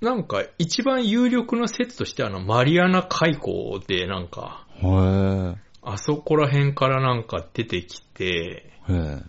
[0.00, 5.56] なんか一番有力な説としてあのマリアナ海溝でなんか、へえ。
[5.82, 9.22] あそこら辺からなんか出てきて、へえ。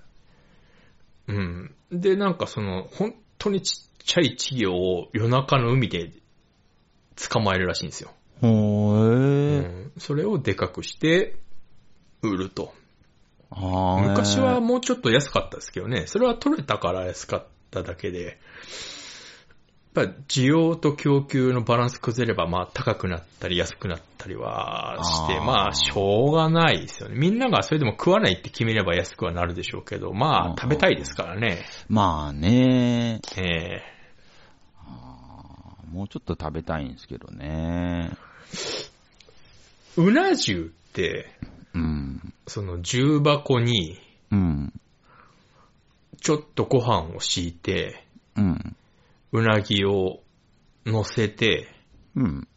[1.28, 1.76] うん。
[1.92, 6.12] で、なんかその、本当にちっちゃい稚魚を夜中の海で
[7.30, 8.12] 捕まえるらしいんですよ。
[8.42, 9.60] ほうえ。
[9.60, 9.92] ん。
[9.98, 11.36] それをでかくして、
[12.22, 12.74] 売ると。
[13.52, 16.08] あー昔は、もうちょっと安かったですけどね。
[16.08, 18.40] それは取れたから安かっただけで、
[19.96, 27.16] やっぱ需要と供給のバランス崩れば、まあ高くなったり安くなったりはして、まあしょうがないですよね。
[27.16, 31.64] みんながそれでも食わないって決めれば安くはなるでしょうけど、まあ食べたいですからね。
[31.90, 33.93] まあね、え
[35.94, 38.12] もうちょっと食べたいんですけどね。
[39.96, 41.28] ーうな重って、
[41.76, 42.34] うん。
[42.48, 44.00] その重箱に
[44.32, 44.74] うん。
[46.20, 48.04] ちょっとご飯を敷いて、
[48.36, 48.76] うん。
[49.32, 50.22] うなぎを
[50.88, 51.68] 乗せて、
[52.16, 52.48] うん。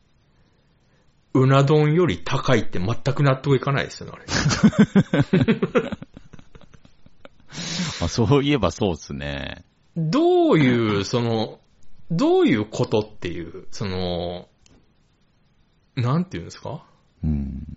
[1.34, 4.24] うな丼より高いって全く納得いかないですよね、あれ。
[8.00, 9.66] あ、そういえばそうっすね。
[9.96, 11.60] どういう、その、
[12.10, 14.48] どういうことっていう、その、
[15.96, 16.84] なんていうんですか？
[17.24, 17.76] うん。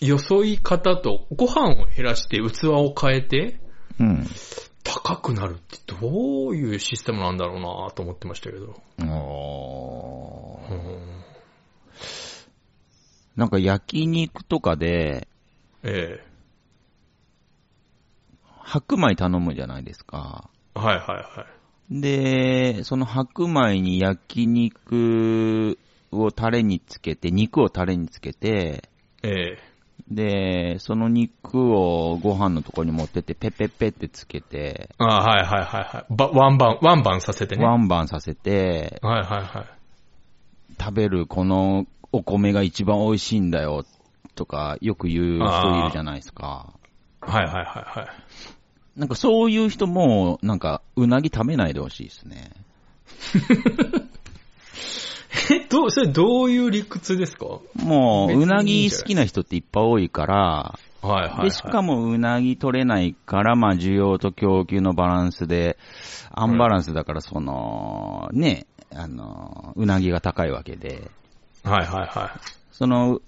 [0.00, 3.60] よそい方とご飯を減らして器を変えて
[3.98, 4.26] うん。
[4.82, 8.80] 高くなるってどういうシステムなんだろうなと思ってましたけど。
[9.06, 11.00] おーうん
[13.36, 15.28] なんか焼肉とかで、
[15.82, 16.22] え
[18.62, 20.50] 白米頼むじゃないですか。
[20.76, 21.59] えはいはいはい。
[21.90, 25.78] で、その白米に焼肉
[26.12, 28.88] をタレにつけて、肉をタレにつけて、
[29.22, 29.70] ええ
[30.08, 36.14] で、その肉をご飯のところに持ってって、ペッペッペってつけて、あはいはいはいはい。
[36.14, 37.64] ば、ワンバン、ワンバンさせてね。
[37.64, 39.66] ワンバンさせて、はいはいはい。
[40.80, 43.84] 食べるこのお米が一番美味しいんだよ、
[44.34, 46.72] とか、よく言う人いるじゃないですか。
[47.20, 48.59] はいはいはいはい。
[48.96, 52.50] なんかそういう人も、なんか、うなぎ食べないでほしいですね。
[55.52, 57.46] え、どう、それどういう理屈ですか？
[57.76, 61.44] もう、うなぎ好きな人っていっぱい多いから、はいはい、はい。
[61.44, 65.78] で、しかもうなぎ取れないから、まあ需要と供給のバランスで、
[66.32, 71.10] アンバランスだから、その、ね、あの、うなぎが高いわけで、
[71.64, 72.40] はいはいはい。
[72.72, 73.20] その、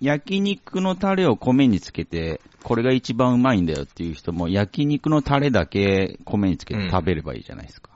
[0.00, 7.90] 焼肉のタレを米につけて、これが一番うまいんだよっていう人も、焼肉のタレだけ米につけて食べればいいじゃないですか。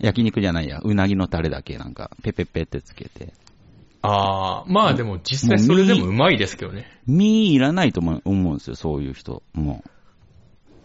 [0.00, 3.32] 焼肉じゃないや、うなぎのタレだけなんか、ペペペってつけて。
[4.02, 7.00] ああ、まあでも実際それでもうまいですけどね。
[7.06, 9.42] 身いらないと思う思うんですよ、そういう人。
[9.52, 9.90] もう。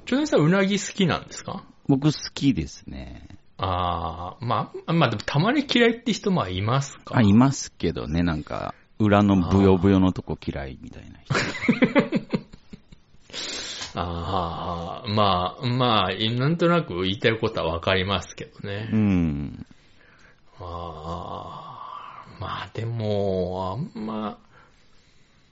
[0.05, 1.65] ちょねさんうなぎ好きなんですか？
[1.87, 3.27] 僕好きですね。
[3.57, 7.17] ああ、まあ、まあでもたまに嫌いって人もいますか？
[7.17, 11.33] あ、いますけどね、なんか、裏のブヨブヨのとこ嫌いみたいな人。
[13.95, 18.89] ああ、まあ、まあ、なんとなく言いたいことはわかりますけどね。
[18.91, 19.65] うん。
[20.59, 24.37] ああ、まあでも、あんま、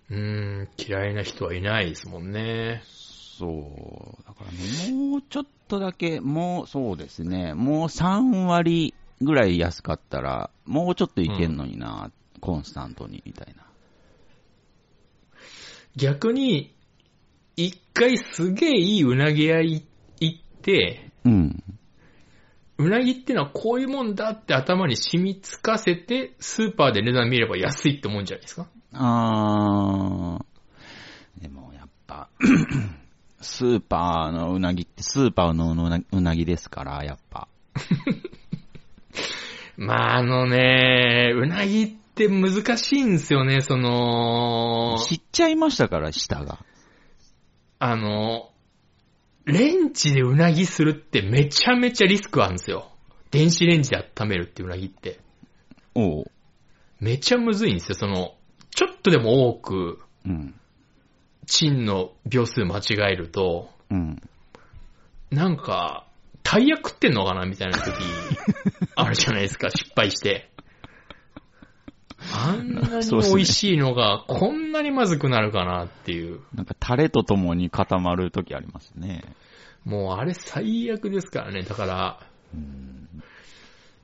[0.09, 0.17] うー
[0.63, 2.81] ん、嫌いな人はいないですもんね。
[2.85, 4.23] そう。
[4.27, 13.63] だからね、もうちょっとだけ、もう、そうですね、もう3割ぐらい安かったら、もうちょっといけんのにな、コンスタントに、みたいな。
[15.95, 16.73] 逆に、
[17.55, 19.83] 一回すげえいいうなぎ屋い
[20.19, 21.63] 行って、うん。
[22.77, 28.67] うなぎってのはこういうもんだって頭に染みつかせて、スーパーで値段見れば安いってもんじゃないですか？
[28.93, 32.29] あー、でもやっぱ、
[33.41, 37.47] スーパーのうなぎってスーパーのうなうなぎですから、やっぱ。
[39.77, 46.59] まああのね、うなぎって難しいんですよね、その、知っちゃいましたから、舌が。
[47.79, 48.51] あの、
[49.45, 52.91] レンジでうなぎするってめちゃめちゃリスクあるんですよ。
[53.31, 55.19] 電子レンジで温めるってうなぎって。
[55.95, 56.31] おう。
[56.99, 58.35] めちゃむずいんですよ、その、
[58.75, 60.55] ちょっとでも多く、うん。
[61.45, 64.21] チンの秒数間違えると、うん。
[65.31, 66.07] なんか、
[66.43, 67.93] タイヤ食ってんのかなみたいな時、
[68.95, 70.49] あるじゃないですか、失敗して。
[72.19, 76.41] あんなに美味しいのが、こんなにまずくなるかなっていう。
[76.53, 79.23] なんか、タレとともに固まるときありますね。
[79.85, 81.63] もうあれ最悪ですからね。
[81.63, 82.19] だから、
[82.53, 83.23] うん。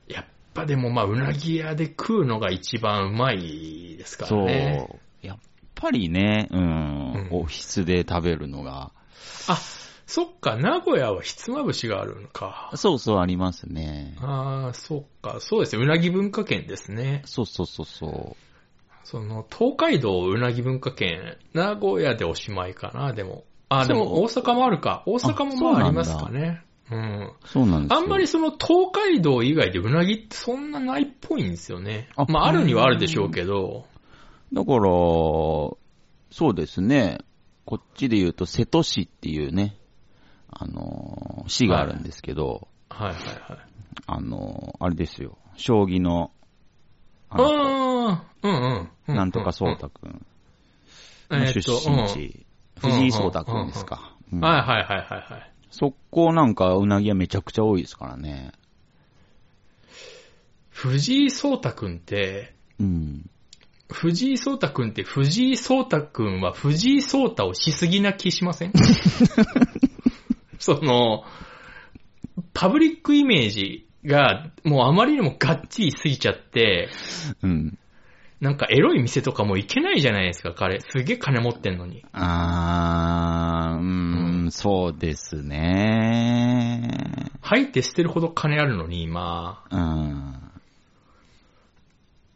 [0.08, 0.24] やっ
[0.54, 4.46] ぱでもまあ、うなぎ屋で食うのが一番うまいですかそう。
[4.46, 4.88] らね。
[5.20, 5.38] やっ
[5.74, 8.92] ぱりね、うん、うんオフィスで食べるのが。
[9.48, 9.56] あ、
[10.06, 12.70] そっか、名古屋はひつまぶしがあるのか。
[12.74, 14.16] そうそうありますね。
[14.20, 15.82] ああ、そっか、そうですよ。
[15.82, 17.22] うなぎ文化圏ですね。
[17.24, 18.36] そうそうそうそ
[19.04, 23.44] その、東海道うなぎ文化圏、名古屋でおしまいかな、でも。
[23.68, 25.02] あ、でも大阪もあるか。
[25.06, 26.62] 大阪もまあありますかね。
[26.90, 27.24] うん。
[27.24, 27.32] う。
[27.46, 27.98] そうなんですよ。
[27.98, 32.08] あんまりその東海道以外でうなぎってそんなないっぽいんですよね。
[32.16, 33.86] あまああるにはあるでしょうけど。
[34.52, 35.76] だから、そ
[36.50, 37.18] うですね。
[37.64, 39.76] こっちで言うと、瀬戸市っていうね、
[40.54, 43.58] あのー市があるんですけど、はいはいはい。
[44.06, 45.36] あのーあれですよ。
[45.56, 46.30] 将棋の、
[47.28, 49.14] あのああ、うんうんうん。
[49.16, 50.24] なんとかそうたくん
[51.30, 52.46] の出と身地、
[52.78, 54.14] 藤井聡太くんですか。
[54.32, 54.94] うんはいはいはいは
[55.28, 55.52] いはい。
[55.70, 58.52] そこなんかうなぎはめちゃくちゃ多いですからね。
[60.70, 63.30] 藤井聡太くんって、うん。
[63.90, 68.72] 藤井聡太くんって藤井聡太くんは藤井聡太をしすぎな気しません？
[70.60, 71.24] その、
[72.52, 76.88] パブリックイメージ、が、もうあまりにもがっちりすぎちゃって、
[77.42, 77.78] うん。
[78.40, 80.80] なんかエロい店とかも行けないじゃないですか、彼。
[80.80, 82.04] すげえ金持ってんのに。
[82.12, 87.30] あー、うーん、そうですね。
[87.40, 90.34] 吐いて捨てるほど金あるのに、今、うん。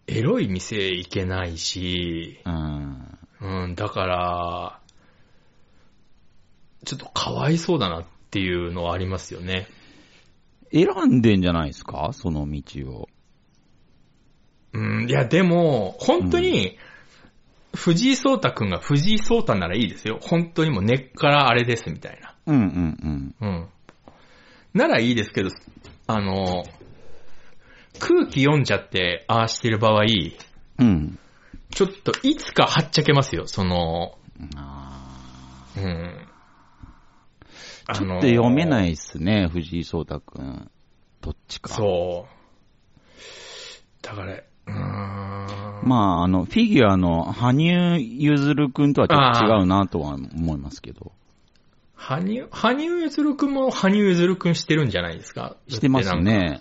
[0.07, 3.19] エロい店行けないし、うん。
[3.41, 4.78] うん、だから、
[6.89, 9.67] ちょっとかわいそうだなっていうのはありますよね。
[10.73, 12.11] 選んでんじゃないですか？
[12.15, 13.09] その道を。
[14.73, 16.79] うん、いや、でも、本当に、
[17.75, 20.19] 藤井聡太くんが藤井聡太ならいいですよ。
[20.23, 22.35] 本当にもう根っからあれですみたいな。
[22.47, 23.69] うんうんうん。
[24.73, 25.51] ならいいですけど、
[26.07, 26.65] あの、
[27.99, 30.87] 空気読んじゃって、ああしてる場合、うん。
[30.87, 31.19] うん。
[31.71, 34.19] ちょっといつかはっちゃけますよ、その、
[34.57, 36.28] あうん。
[37.93, 40.71] ーちょっと読めないいっすね、藤井聡太くん。
[41.21, 41.75] どっちか。
[41.75, 42.39] そう。
[44.03, 44.75] だから、うーん。
[45.89, 51.13] まあ、あの、フィギュアの羽生結弦くんとはちょっと違うなとは思いますけど。
[51.95, 55.57] 羽生、羽生結弦くんも羽生結弦くんしてるんじゃないですか？
[55.69, 56.15] してます。
[56.21, 56.61] ね。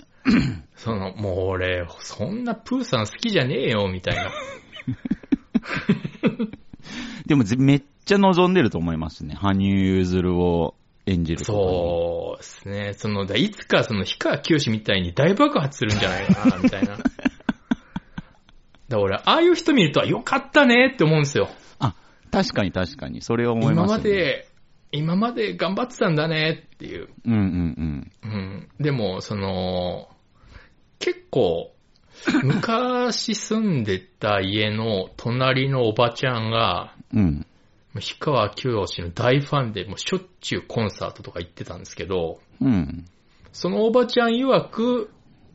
[0.76, 4.32] その、もう俺、そんなプーさん好きじゃねえよ、みたいな。
[7.26, 9.36] でもぜめっちゃ望んでると思いますね。
[9.36, 10.76] 羽生結弦を
[11.08, 12.94] 演じるそうですね。
[12.94, 16.98] その、だいつかその、氷川きよしみたいに大爆発するんじゃないかな、みたいな。
[17.00, 17.08] だか
[18.90, 21.50] ら俺、ああいう人見ると、よかったねって思うんですよ。
[21.80, 21.96] あ、
[22.30, 23.22] 確かに確かに。
[23.22, 23.98] それは思い今ます、ね。
[23.98, 24.04] ま。
[24.04, 24.48] で、
[24.92, 27.08] 今まで頑張ってたんだねっていう。
[27.26, 28.70] うんうんうん。
[28.80, 30.10] でも、その、
[31.00, 31.74] 結構、
[32.44, 37.47] 昔住んでた家の隣のおばちゃんが、うん。
[37.98, 38.02] うん。
[38.02, 43.06] 氷川きよしの大ファンで、もうしょっちゅうコンサートとか行ってたんですけど、うん。
[43.52, 45.12] そのおばちゃん曰く、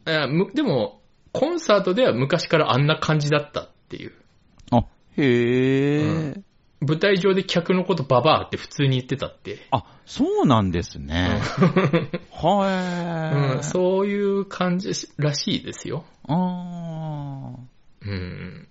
[0.07, 1.01] えむでも、
[1.33, 4.13] コンサートでは昔からあんな感じだったっていう。
[4.71, 4.85] あ、
[5.17, 6.45] へえ、うん
[6.85, 9.67] 舞台上で客のことババアって普通に言ってたって。
[9.71, 11.41] あ、そうなんですね。
[12.33, 13.63] はうん、い。
[13.63, 16.05] そういう感じらしいですよ。
[16.27, 18.69] あーうん。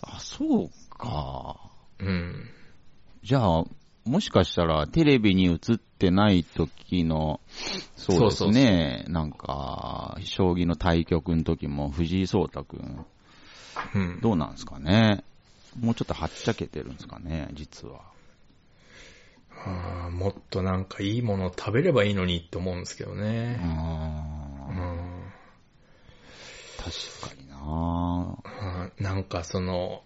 [0.00, 1.60] あ、そうか。
[1.98, 2.50] うん。
[3.24, 3.64] じゃあ、
[4.04, 7.40] もしかしたらテレビに映ってない時の、
[7.96, 13.06] そうですね、なんか、将棋の対局の時も藤井聡太くん、
[13.94, 14.20] うん。
[14.20, 15.24] どうなんですかね。
[15.80, 18.02] もうちょっとはっちゃけてるんですかね、実は。
[19.66, 23.58] あーもっとなんかいいものを食べればいいのにって思うんですけどうね。
[23.58, 25.32] うーんん。
[26.76, 28.36] 確かにな
[28.98, 30.02] うんなんかその、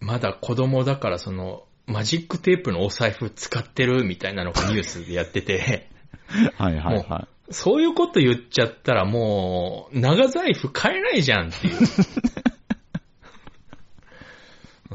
[0.00, 5.90] まだ子供だからその、マジックテープのお財布使ってるみたいなのがニュースでやってて、
[6.56, 11.78] はいはいはそういうこと言っちゃったらもう、長財布買えないじゃんっていう。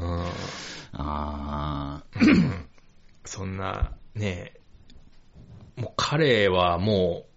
[0.00, 0.20] ん。
[0.20, 0.26] い。
[0.94, 2.02] あ
[3.24, 4.54] そんな、ね。
[5.76, 7.30] もう彼はもう、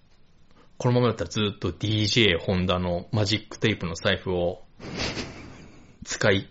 [0.78, 4.64] このままだったらずっと DJ ホンダのマジックテープの財布を
[6.06, 6.50] 使い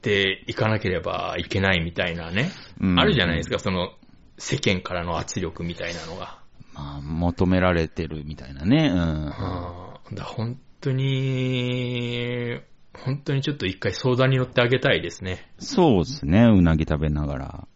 [0.00, 2.50] ていかなければいけないみたいなね。
[2.80, 3.92] ーあるじゃないですか、その
[4.38, 6.38] 世間からの圧力みたいなのが。
[6.74, 8.88] まあ、求められてるみたいなね。
[8.92, 9.28] うん。
[9.28, 12.60] あーだ本当に、
[12.94, 15.50] 本当にちょっと一回相談に乗ってあげたいですね。
[15.58, 17.68] そうですね、うなぎ食べながら。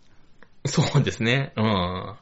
[0.64, 1.52] そうですね。
[1.56, 2.16] うん。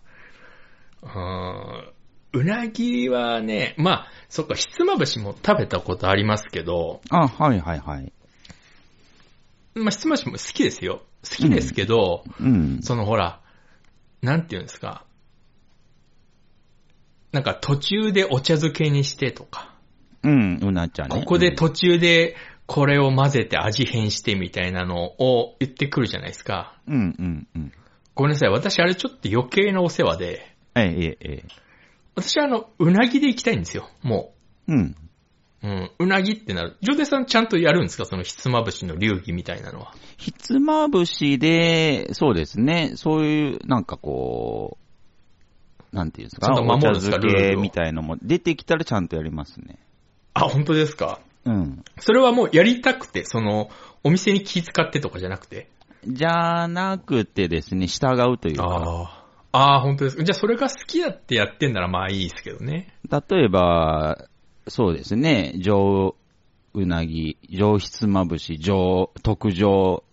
[1.02, 1.92] うん
[2.34, 8.12] うなぎはね、まあ、そっか、ひつまぶしも食べたことありますけど、あ、はいはいはい。
[9.74, 11.02] まあ、ひつまぶしも好きですよ。
[11.28, 12.80] 好きですけど、うん。
[12.82, 13.40] そのほら、
[14.20, 15.04] なんていうんですか。
[17.32, 19.74] なんか途中でお茶漬けにしてとか、
[20.22, 21.18] うん、うなちゃんね。
[21.18, 26.78] ここで途中でこれを混ぜて味変してみたいなのを言ってくるじゃないですか。
[26.86, 27.72] うん、うん、うん。
[28.14, 28.50] ごめんなさい。
[28.50, 31.44] 私あれちょっと余計なお世話で、ええ、ええ、ええ。
[32.14, 33.88] 私はあの、うなぎで行きたいんですよ。
[34.02, 34.34] も
[34.68, 34.96] うん。
[35.62, 35.66] う。
[35.66, 35.90] うん。
[35.98, 36.76] うなぎってなる。
[36.80, 38.04] ジョデさんちゃんとやるんですか？
[38.04, 39.94] そのひつまぶしの流儀みたいなのは。
[40.16, 44.78] ひつまぶしで、そうですね、そういう、なんかこ
[45.92, 47.18] う、なんていうんですか、ちゃんと守るんですか？
[47.18, 49.78] ルールをみたいのも出てきたらちゃんとやりますね。
[50.34, 51.20] あ、本当ですか？
[51.44, 51.84] うん。
[51.98, 53.68] それはもうやりたくて、その、
[54.04, 55.68] お店に気使ってとかじゃなくて？
[56.06, 59.22] じゃなくてですね、従うというか、ああ。
[59.54, 60.24] ああ、本当ですか。
[60.24, 62.94] じゃあそれが好きだってやってんならまあいいですけどね。
[63.10, 64.28] 例えば、
[64.68, 66.14] そうですね、上
[66.74, 70.04] うなぎ、上ひつまぶし、上特上、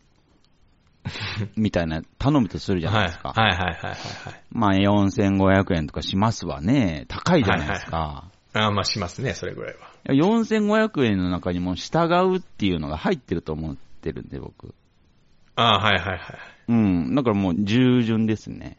[1.55, 3.29] みたいな、頼むとするじゃないですか。
[3.29, 3.95] はいはいはいはいはい。
[4.51, 7.05] まあ4500円とかしますわね。
[7.07, 8.29] 高いじゃないですか。
[8.53, 9.89] ああ、まあしますね、それぐらいは。
[10.05, 14.73] 4500円の中にも従うっていうのが入ってると思ってるんで、僕。
[15.55, 16.19] ああ、はいはいはい。
[16.67, 17.15] うん。
[17.15, 18.77] だからもう従順ですね。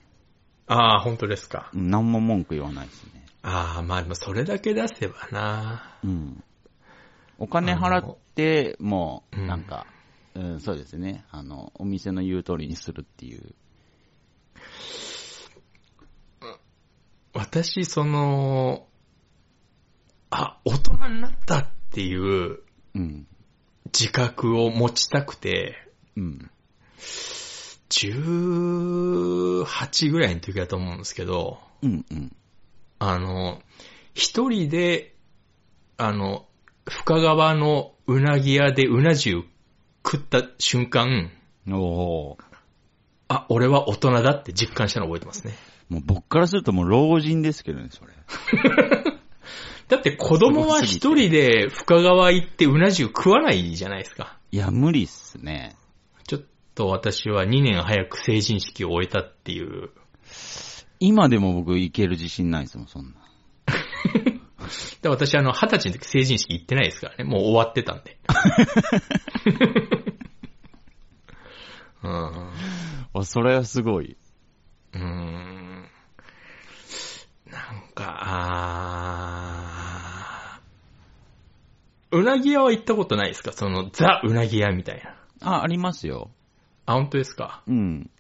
[0.67, 1.71] ああ、本当ですか。
[1.75, 3.20] うん何も文句言わないですね。
[3.43, 5.97] ああ、まあでもそれだけ出せばな。
[6.05, 6.45] うん。
[7.39, 9.87] お金払って、もう、なんか、
[10.35, 11.25] うん、そうですね。
[11.31, 13.55] あの、お店の言う通りにするっていう。
[17.33, 18.87] 私、その、
[20.31, 22.61] あ、大人になったっていう
[22.95, 23.27] うん。
[23.87, 25.77] 自覚を持ちたくて、
[26.17, 26.51] うん。
[27.89, 32.37] 18ぐらいの時だと思うんですけど、うん、うん。
[33.01, 33.61] あの、
[34.15, 35.15] 一人で、
[35.97, 36.47] あの、
[36.87, 39.43] 深川のうなぎ屋でうな重
[40.05, 41.33] 食った瞬間、
[41.73, 42.37] お
[43.29, 45.55] あ、俺は大人だって実感したの覚えてますね。
[45.89, 48.13] もう僕からするともう老人ですけどね、それ。
[49.89, 54.39] だって子供は一人で深川行ってうな重食わないじゃないですか。
[54.53, 55.75] いや、無理っすね。
[56.27, 56.43] ちょっ
[56.75, 59.91] と私は2年早く成人式を終えたっていう。
[61.01, 63.13] 今でも僕いける自信ないですもん、そんな。
[65.03, 67.25] で私あの、二十歳の時成人式行ってないですからね。
[67.25, 68.19] もう終わってたんで。
[72.03, 72.51] うん。
[73.15, 74.17] あ、それはすごい。
[74.93, 75.89] うーん。
[77.47, 83.53] なんか、あーうなぎ屋は行ったことないですか？
[83.53, 85.15] その、ザ・うなぎ屋みたいな。
[85.59, 86.31] あ、ありますよ。
[86.87, 87.63] あ、本当ですか？
[87.67, 88.11] うん。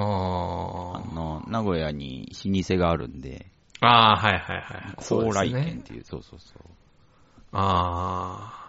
[0.00, 3.46] あの、名古屋に老舗があるんで、
[3.80, 5.04] あー、はいはいはい。
[5.04, 5.32] そう高。
[5.32, 6.62] 麗店っていう、そうそうそう。
[7.52, 8.60] ああ。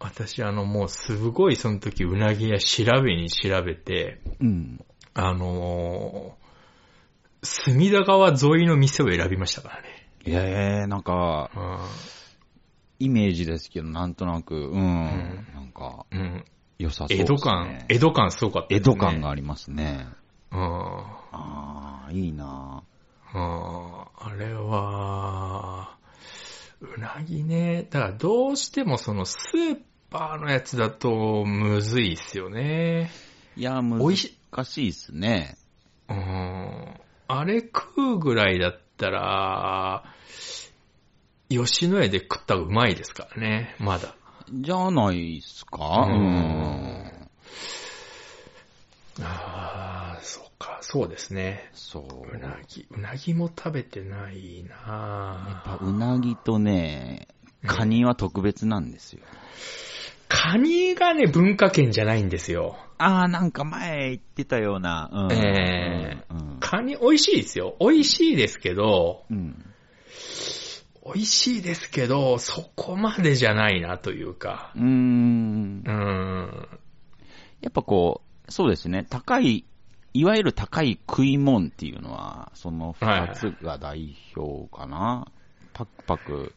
[0.00, 4.84] 私あのもうすごいその時うなぎ屋調べに調べて、うん。
[5.14, 6.48] あのー
[7.40, 10.10] 隅田川沿いの店を選びましたからね。
[10.26, 11.78] ええなんか、うん
[13.00, 16.44] イメージですけど、なんとなく、うん、なんか、うん。
[16.78, 17.24] 良さそうですね。
[17.24, 18.80] 江戸感、江戸感すごかったね。
[18.80, 20.06] 戸感がありますね。
[20.52, 20.60] うん。
[20.60, 22.82] ああ、いいな
[23.34, 25.96] うんあれは、
[26.80, 27.86] うなぎね。
[27.90, 29.78] だからどうしてもそのスー
[30.10, 33.10] パーのやつだとむずいっすよね。
[33.56, 35.56] いや、難美味ししいっすね。
[36.08, 36.94] うん。
[37.26, 40.04] あれ食うぐらいだったら、
[41.50, 44.14] 吉野家で食ったらうまいですからね、まだ。
[44.52, 46.06] じゃないっすか？
[46.08, 47.12] ううんん。
[49.20, 51.68] ああ、そうか、そうですね。
[51.72, 52.36] そう。
[52.36, 57.28] うなぎ、うなぎも食べてないやなっぱうなぎとね、
[57.66, 59.20] カニは特別なんですよ。
[60.28, 62.76] カニがね、文化圏じゃないんですよ。
[62.98, 65.10] ああ、なんか前言ってたような。
[65.12, 66.56] うんええうん。
[66.60, 67.76] カニ美味しいですよ。
[67.80, 69.64] 美味しいですけど、うん。
[71.14, 74.72] 美味しいですけど、そこまでじゃないなというか。
[74.74, 75.90] うーんう。
[75.90, 76.68] ん。
[77.60, 79.64] やっぱこう、そうですね、高い、
[80.14, 85.26] いわゆる高い食い物っていうのは、その二つが代表かな。
[85.72, 86.54] パクパク、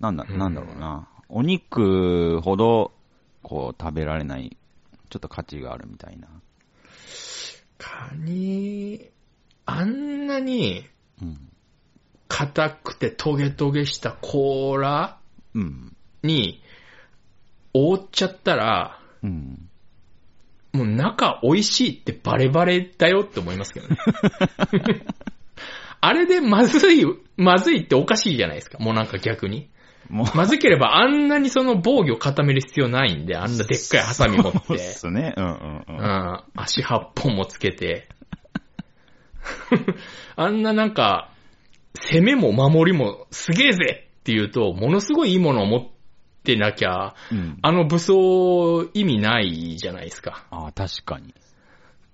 [0.00, 1.08] なんだ、うんなんだろうな。
[1.28, 2.92] お肉ほど、
[3.42, 4.56] こう、食べられない、
[5.10, 6.28] ちょっと価値があるみたいな。
[7.78, 9.10] カニ、
[9.66, 10.84] あんなに
[11.20, 11.53] うん。
[12.34, 15.18] 硬くてトゲトゲした甲羅
[15.54, 15.96] うん。
[16.24, 16.60] に
[17.72, 19.68] 覆っちゃったら、うん。
[20.72, 23.96] もう中美味しいってバレバレだよって思いますけどね。
[26.00, 27.06] あれでまずい、
[27.36, 28.78] まずいっておかしいじゃないですか。
[28.80, 29.70] もうなんか逆に。
[30.08, 34.78] もう、まずければあんなにその防御固める必要ないんで、あんなでっかいハサミ持っそうって。
[34.78, 35.34] すね。
[35.36, 35.84] うんうんう。
[35.88, 38.08] うんん、足8本もつけて。
[40.34, 41.30] あんななんか、
[41.98, 45.86] 攻めも守りもすげえぜって言うと、ものすごいいいものを持っ
[46.42, 47.58] てなきゃ、うん。
[47.62, 50.46] あの武装意味ないじゃないですか。
[50.50, 51.34] ああ、確かに。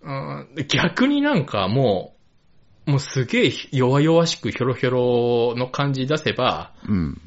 [0.03, 2.15] うん、逆になんかも
[2.87, 7.21] う、もうすげえ弱々しくヒョロヒョロの感じ出せば、うん。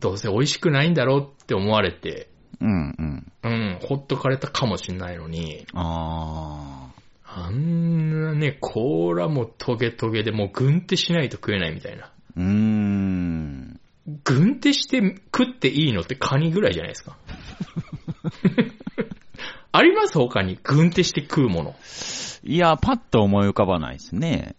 [0.00, 2.28] どうせ美味しくないんだろうって思われて、
[2.60, 3.32] うんうん。
[3.42, 6.93] うん、ほっとかれたかもしんないのに、ああ。
[7.36, 12.12] あんなね、甲羅もトゲトゲでもう軍手しないと食えないみたいな。
[12.36, 13.80] うーん。
[14.22, 15.00] 軍手して
[15.36, 17.16] 食っていいのってカニぐらいじゃないですか。
[19.72, 20.16] あります？
[20.18, 21.74] 他に軍手して食うもの。
[22.44, 24.54] いや、パッと思い浮かばないですね。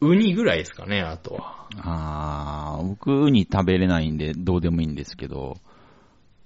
[0.00, 1.68] ウニぐらいですかね、あとは。
[1.78, 5.56] ああ、僕、ウニ食べれないんで、どうでもいいんですけど。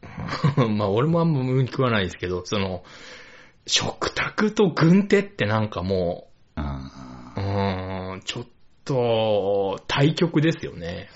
[0.76, 2.82] まあ俺もあんまウニ食わないですけど、その、
[3.70, 8.46] 食卓と軍手ってなんかもあう、うーん、ちょっ
[8.84, 11.08] と、対局ですよね。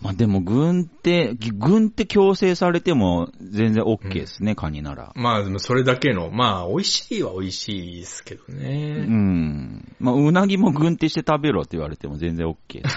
[0.00, 5.12] まあでも、軍って、軍って強制されても全然 OK ですね、カニなら。
[5.14, 9.04] まあ、でもそれだけの、まあ、美味しいは美味しいですけどうね。
[9.06, 9.94] ん。
[10.00, 12.96] まあ、うなぎも軍手して食べろって言われても全然 OK です。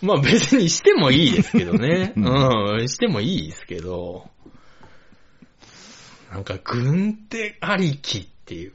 [0.02, 2.12] まあ別にしてもいいですけどね。
[2.16, 4.30] ううん、してもいいですけど。
[6.30, 8.72] なんか、軍手ありきっていう。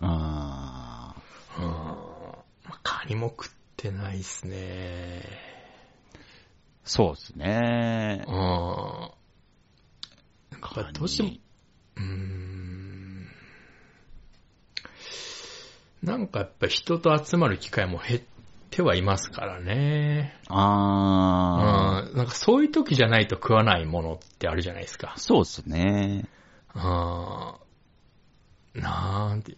[0.00, 1.14] あ
[1.58, 1.64] うん。
[1.64, 5.22] まあ、カニも食ってないっすね。
[6.84, 8.34] そうですねうん。。
[10.52, 11.30] なんかどうしても、
[11.96, 13.26] うーん。
[16.02, 18.20] なんかやっぱ人と集まる機会も減っ
[18.70, 20.38] てはいますからね。
[20.48, 22.10] あー。
[22.10, 22.16] うん。
[22.16, 25.14] なんかそういう時じゃないと食わないものってあるじゃないですか。
[25.16, 26.26] そうですね。
[26.76, 26.78] う
[28.78, 28.82] ん。
[28.82, 29.56] なんて。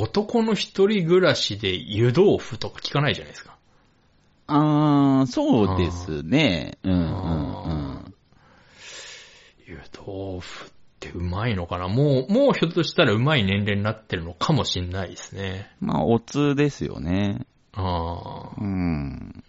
[0.00, 3.56] 男の一人暮らしで湯豆腐とか聞かないじゃないですか。
[4.46, 6.78] あー、そうですね。
[6.84, 8.04] うんうんうんあ。
[9.66, 11.88] 湯豆腐ってうまいのかな？
[11.88, 15.68] もう、もうひょっとしたらうまい年齢になってるのかもしんないですね。
[15.80, 17.44] まあ、おつですよね。
[17.72, 18.52] ああ。
[18.56, 19.42] うん。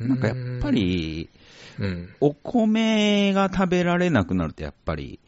[0.00, 1.40] うんなんかやっぱ、り、うん。
[2.20, 5.20] お米が食べられなくなるとやっぱり、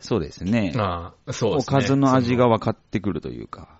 [0.00, 0.72] そうですね。
[0.76, 1.76] ああ、そうですね。
[1.76, 3.78] おかずの味がそ分かってくるというか。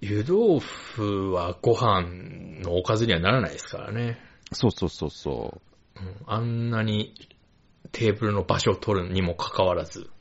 [0.00, 4.18] 湯豆腐はご飯のおかずにはならないですからね。
[4.52, 5.60] そうそうそうそ
[5.96, 7.14] うん、あんなに
[7.92, 10.10] テーブルの場所を取るにもかかわらず。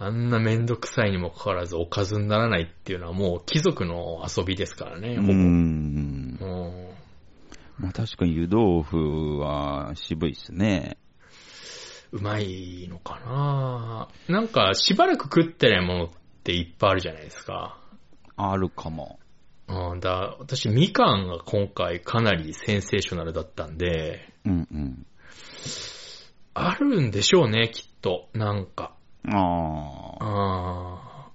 [0.00, 5.18] あんなめんどくさいにもかかわらずおかずにならないっていうのはもう貴族の遊びですからね、う。
[5.18, 5.32] うほぼ。
[5.32, 6.38] ん。
[6.40, 6.46] う
[6.84, 6.87] ん
[7.78, 10.98] まあ確かに湯豆腐は渋いっすね。
[12.10, 16.08] うまいのかななんかしばらく食ってないものっ
[16.42, 17.78] ていっぱいあるじゃないですか。
[18.36, 19.18] あるかも。
[19.68, 25.06] うん、だ私、みかんが今回かなりセンセーショナルだったんで、うんうん。
[26.54, 28.30] あるんでしょうね、きっと。
[28.32, 28.94] なんか。
[29.26, 29.36] あ
[30.20, 30.24] あ。
[30.24, 31.28] あ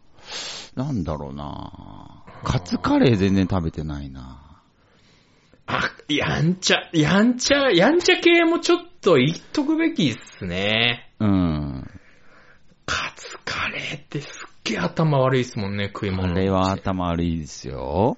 [0.75, 4.42] なんだろうなカツカレー全然食べてないな
[5.65, 11.09] あ、やんちゃ、やんちゃ、やんちゃ系もちょっと言っとくべきっすね。
[11.19, 11.89] うん。
[12.85, 16.33] カツカレーってすっげえ頭悪いっすもんね、食いあ物。
[16.33, 18.17] れは頭悪いですよ。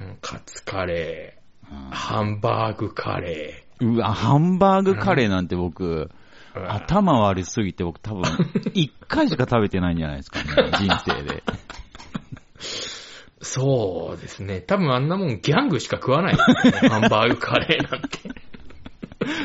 [0.00, 1.38] うんカツカレ
[1.70, 5.96] うー、ハンバーグカレんうわ、ハンバーグカレーなんて僕、ー。
[6.04, 6.10] うん
[6.56, 8.22] 頭悪すぎて僕多分、
[8.72, 11.42] 一回しか食べてないんじゃないですかね、人生で。
[13.42, 14.60] そうですね。
[14.60, 16.40] 多分あんなもんギャングしか食わないね、
[16.88, 18.18] ハンバーグカレーなんて。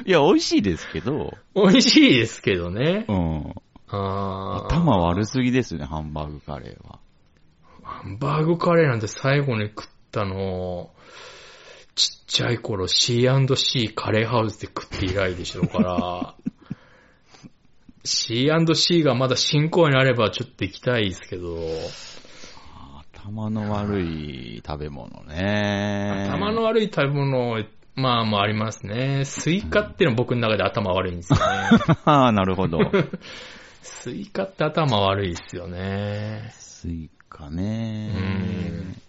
[0.06, 3.14] いや、美味しいですけど、美味しいですけどねう。
[3.14, 3.54] ん。
[3.90, 7.00] あー頭悪すぎですね、ハンバーグカレーは。
[7.84, 10.92] ハンバーグカレーなんて最後に食ったの、
[11.96, 16.36] ちっちゃい頃 C&C カレーハウスで食って以来でしょうから、
[18.06, 21.58] C&C がまだ新興になればちょっと行きたいですけど、
[23.24, 26.26] 頭の悪い食べ物ね。
[26.28, 27.64] 頭の悪い食べ物、
[27.96, 29.26] まあもありますね。
[29.26, 31.44] スイカっていうのは僕の中で頭悪いんですよね。
[32.06, 32.80] ああ、なるほど。
[33.84, 36.50] スイカって頭悪いですよね。
[36.52, 38.12] スイカね。
[38.16, 39.02] うん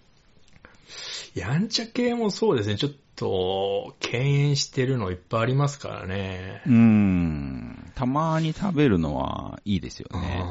[1.35, 2.77] やんちゃ系もそうですね。
[2.77, 6.61] ちょっと、敬遠してるのいっぱいありますからね。
[6.67, 7.91] うん。
[7.95, 10.45] たまに食べるのはいいですよね。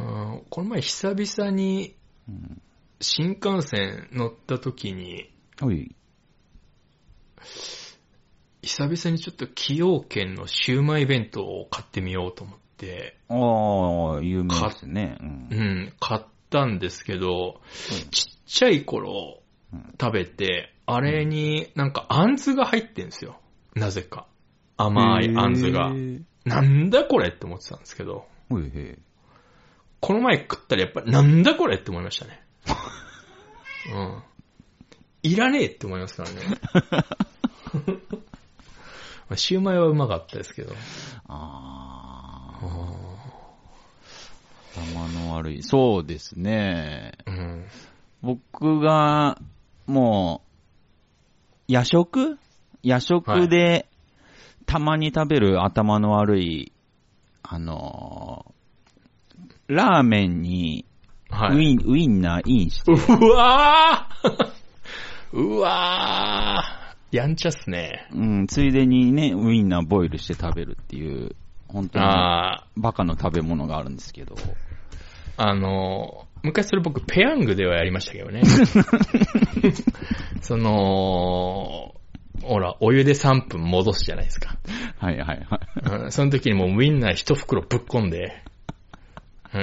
[0.00, 1.96] うんこの前久々に
[2.28, 2.62] うん
[3.02, 5.28] 新幹線乗った時に、
[5.60, 5.94] おい。
[8.62, 15.18] 久々にちょっと崎陽軒のシウマイ弁当を買ってみようと思って、ああ、有名ですね。
[15.20, 15.54] うんう。
[15.54, 17.60] ん、買ったんですけど、
[18.12, 23.40] ちっちゃい頃うん食べて、あれになんかあんずが入ってんですよ。
[23.74, 24.28] なぜか。
[24.76, 25.90] 甘いあんずがへ。
[25.92, 28.98] ーなんだこれって思ってたんですけど、おいへ
[30.02, 32.42] この前食ったらやっぱりなんだこれって思いましたね。
[33.94, 34.22] うん。
[35.22, 36.36] いらねえって思いますからね。
[39.30, 40.74] まあシューマイはうまかったですけど。
[41.28, 42.68] あうあ、
[44.74, 45.62] 頭の悪い。
[45.62, 47.12] そうですね。
[47.30, 47.64] ん。
[48.22, 49.38] 僕が、
[49.86, 50.42] も
[51.68, 52.38] う、夜食？
[52.82, 53.88] 夜食で、
[54.66, 56.72] たまに食べる頭の悪い、
[57.44, 58.61] あのー
[59.74, 60.84] ラーメンに
[61.32, 61.56] はい。
[61.56, 64.52] ウイン、ウインナーインして、うわー
[65.32, 66.62] うわ
[67.10, 68.06] やんちゃっすね。
[68.12, 71.34] うん、ついでにね、ウインナーボイルして食べるっていう、
[71.68, 74.34] 本当にあバカの食べ物があるんですけど。
[75.38, 78.42] あ、あの、昔それ僕ペヤングではやりましたけどね。
[80.42, 81.94] その、
[82.42, 84.58] ほら、お湯で3分戻すじゃないですか。
[84.98, 85.60] はいはいは
[85.96, 86.02] い。
[86.04, 88.51] うんその時にもうウインナー一袋ぶっ込んで、うん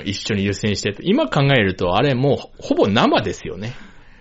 [0.06, 3.74] 一緒に湯煎してて、今考えるとあれもうほぼ生ですよね。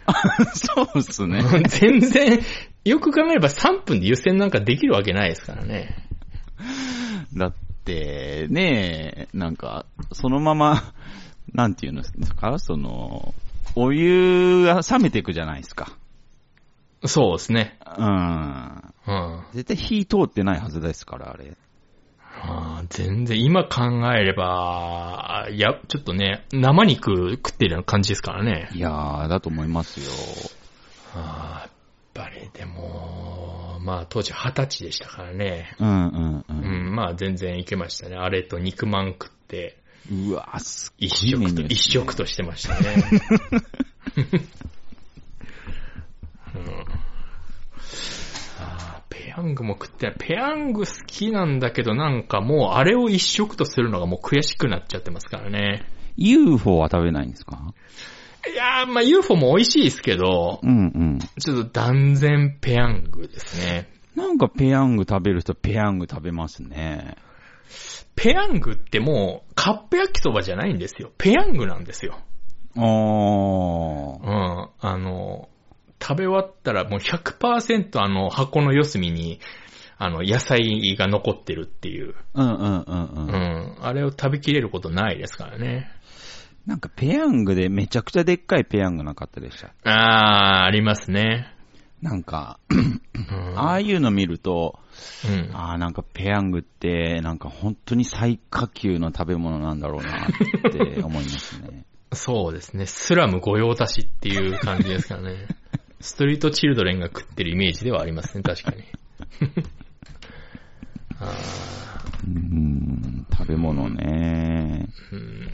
[0.55, 1.43] そうっすね。
[1.69, 2.41] 全然、
[2.85, 5.95] よく考えれば3分で湯煎なんかできるわけないですからね。
[7.37, 7.55] だっ
[7.85, 10.95] て、ねなんか、そのまま、
[11.53, 13.35] なんていうんですかその、
[13.75, 15.93] お湯が冷めていくじゃないですか。
[17.05, 17.79] そうですね。
[17.97, 18.95] うん。
[19.07, 19.43] うん。
[19.53, 21.57] 絶対火通ってないはずですから、あれ。
[22.43, 23.84] あー全然、今考
[24.14, 28.70] えれば、いや、ちょっとね、生肉食ってるような感じですからね。
[28.72, 30.07] いやー、だと思いますよ。
[31.14, 31.68] あー
[32.20, 35.76] やっぱりでも、まあ当時二十歳でしたからね。
[35.78, 36.45] うんうんう。
[36.49, 38.16] うんん、まあ全然いけましたね。
[38.16, 39.78] あれと肉まん食って、
[40.11, 43.05] うわ、すっごい一食と、一食としてましたね。
[46.57, 46.99] うん
[49.39, 50.16] ヤングも食ってない。
[50.18, 55.86] ペヤング好きなんだけど、なんかもうあれを一食とするのがもう悔しくなっちゃってますからね。
[56.16, 57.74] UFO は食べないんですか？
[58.53, 61.18] いやー、まあ UFO も美味しいですけど、うんうん。
[61.41, 63.89] ちょっと断然ペヤングですね。
[64.16, 67.16] なんかペヤング食べる人ペヤング食べますね。
[68.16, 71.12] ペヤングってもうカップ焼きそばじゃないんですよ。
[71.18, 72.18] ペヤングなんですよ。
[72.76, 72.86] あーう。
[74.26, 74.68] ん。
[74.80, 75.49] あの、
[76.01, 79.41] 食べ終わったらもう100%あの箱の四隅に、
[79.99, 82.15] あの、野菜が残ってるっていう。
[82.35, 83.17] うんうんうんう。
[83.17, 83.77] うんん。
[83.81, 85.91] あれを食べきれることないですからね。
[86.67, 89.73] なんかペヤングでめちゃくちゃでっかいペヤングなかったでした？
[89.85, 91.53] あー、ありますね。
[92.03, 93.59] なんか、うん。
[93.59, 94.79] ああいうの見ると、
[95.29, 101.85] うん、ああ、なんかペヤングって、なんか本当に最下級の食べ物なんだろうなって思いますね。
[102.13, 102.87] そうですね。
[102.87, 105.47] スラム御用達っていう感じですからね。
[106.01, 108.85] ストリートチルドレンが食ってるイメージではありますね、確かに。
[111.21, 111.25] あ
[112.25, 114.89] うーん、食べ物ね。
[115.13, 115.49] ーうん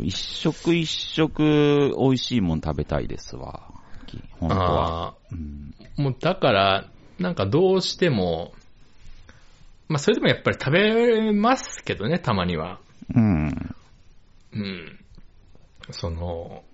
[0.00, 3.62] 一食一食美味しいもん食べたいですわ。
[4.40, 5.08] 本当は。
[5.08, 8.52] あうん、ーもうだから、なんかどうしても、
[9.88, 12.80] まあそれでもやっぱり食べますけどね、たまには。
[13.14, 13.74] うん。
[14.54, 14.98] うん。
[15.90, 16.64] その、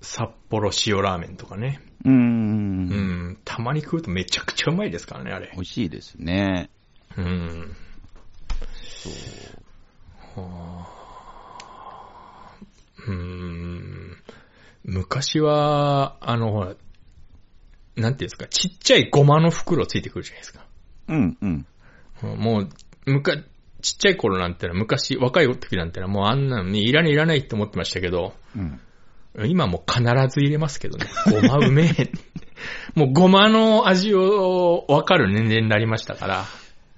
[0.00, 1.80] 札幌塩ラーメンとかね。
[2.04, 2.10] うー。
[2.10, 3.38] うんん。
[3.44, 5.60] たまに食うとめちゃくちゃうまいですからね、あれ美。
[5.60, 6.70] 味しいですね。
[7.16, 7.76] うん。
[9.02, 9.10] そ
[10.36, 10.40] う。
[10.40, 11.00] はあ
[13.06, 14.16] うーん。
[14.84, 16.74] 昔は、あの、ほら、
[17.96, 20.64] なんていうんですか、ちっちゃいゴマの袋ついてくるじゃないですか。
[21.08, 21.66] うん、うん。
[22.22, 22.68] うんもう、
[23.10, 23.36] むか、
[23.82, 28.80] ちっちゃい頃なんてのは、昔、若い時なんてのはもうあんなのね、いらないいらないって思ってましたけど、うん。
[29.46, 31.06] 今もう必ず入れますけどね。
[31.30, 32.10] ごまうめえ。
[32.94, 36.44] もうごまの味を分かる年齢になりましたから。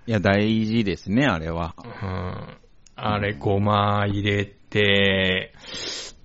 [0.07, 1.75] いや、大事ですね、あれは。
[1.79, 2.59] うん。
[2.97, 5.53] あれ、ごま入れて、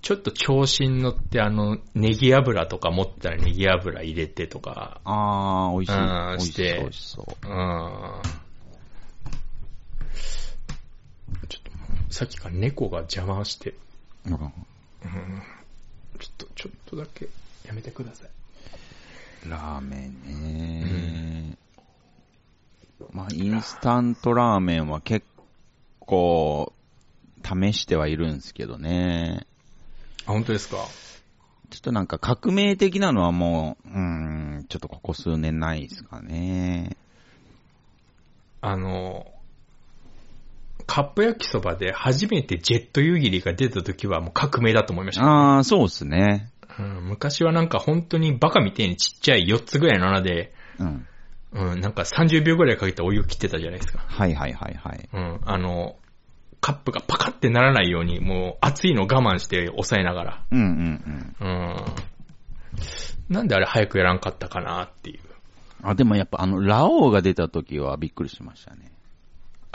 [0.00, 5.96] ちょっと調子に乗って、あの、ネギ油とか持ったらネギ油入れてとか、あー、美味しい。
[5.96, 6.02] う
[6.34, 7.46] 味しそう、して美味しそう。
[7.46, 8.22] うん。
[11.48, 13.74] ちょっと、さっきから猫が邪魔して、
[14.26, 14.52] うんうん。
[16.18, 17.28] ちょっと、ちょっとだけ
[17.66, 18.28] やめてください。
[19.48, 21.56] ラーメンね、
[23.12, 25.24] まあ、インスタントラーメンは結
[26.00, 26.72] 構、
[27.44, 29.46] 試してはいるんですけどね。
[30.26, 30.76] あ、本当ですか？
[31.70, 33.98] ちょっとなんか革命的なのはもう、うー
[34.60, 36.96] ん、ちょっとここ数年ないですかね。
[38.60, 39.30] あの、
[40.86, 45.24] カップ焼きそばで初めてジェット湯切りが出た時はもう革命だと思いました。
[45.24, 46.50] ああ、そうっすね。
[46.78, 51.06] うん、昔はなんか本当にバカみたいにちっちゃい4つぐらいの穴で、うん。
[51.50, 54.04] うん、なんか30秒ぐらいかけてお湯切ってたじゃないですか。
[54.06, 55.08] はいはいはいはい。
[55.12, 55.96] うん、あの、
[56.60, 60.44] カップがパカってならないように、もう熱いの我慢して抑えながら。
[60.50, 61.48] うんうんうん。
[61.48, 61.76] うん。
[63.28, 65.20] なんであれ早くやらんかったかなっていう。
[65.82, 68.92] あ、でもやっぱあの、ラオウが出た時はびっくりしましたね。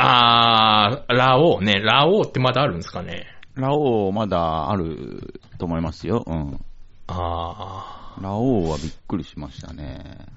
[0.05, 1.79] あー、ラオウね。
[1.79, 3.25] ラオウってまだあるんですかね。
[3.55, 6.25] ラオウまだあると思いますよ。
[6.27, 6.59] うん。
[7.07, 10.27] あラオウはびっくりしましたね。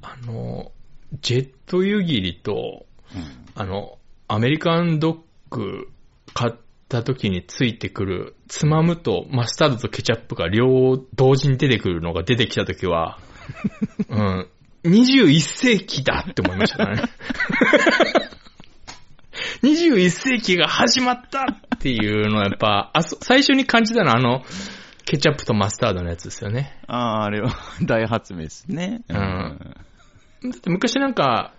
[0.00, 0.72] ー、あの、
[1.20, 3.44] ジェット湯切りと、うん。
[3.54, 5.18] あの、アメリカンドッ
[5.50, 5.88] グ
[6.32, 6.54] 買っ
[6.88, 13.18] た時についてくる、つまむとマスタードとケチャップが両同時に出てくるのが出てきた時は、
[14.08, 14.48] うん、
[14.84, 17.02] 21世紀だって思いましたね。
[19.62, 24.42] 21世紀が始まったっていうのはやっぱ、 あそ最初に感じたのはあの、
[25.04, 26.78] ケチャップとマスタードのやつですよね。
[26.86, 27.50] ああ、あれは
[27.82, 29.02] 大発明ですね。
[29.08, 29.76] うん
[30.42, 31.52] だって昔なんか、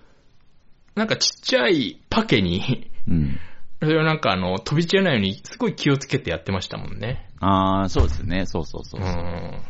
[0.96, 3.40] なんかちっちゃいパケに、うん。
[3.80, 7.28] それをなんかあの、飛び散らないようにすごい気をつけてやってましたもんね。
[7.40, 8.46] ああ、そうですね。
[8.46, 9.04] そうそうそうう。
[9.04, 9.62] ん。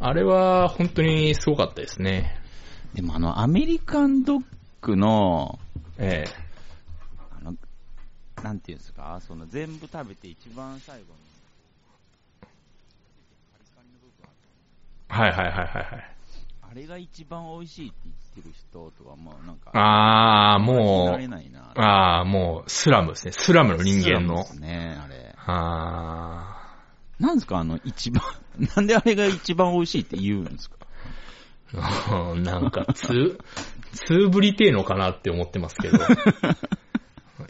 [0.00, 2.40] あれは本当にすごかったですね。
[2.94, 4.40] でもあの、アメリカンドッ
[4.82, 5.58] グの、
[5.98, 6.49] えあの、
[8.42, 11.10] なんていうんですか、その全部食べて一番最後に、
[15.10, 16.16] えはいはいはいはいはい。
[16.70, 21.60] あれが一番美味しいって言ってる人とは、まあなんか、あー、信じもられないな。
[21.60, 23.32] う、あー、もう、スラムですね。
[23.32, 24.58] スラムの人間のそう。
[24.58, 25.34] ですね、あれ。
[25.46, 26.56] あ
[27.18, 28.22] なんですか、あの、一番、
[28.76, 30.76] なんであれが一番美味しいって言うんですか？
[31.72, 32.40] ー。
[32.40, 33.38] なんか、つ、
[33.92, 35.98] つぶりてえのかなって思ってますけど。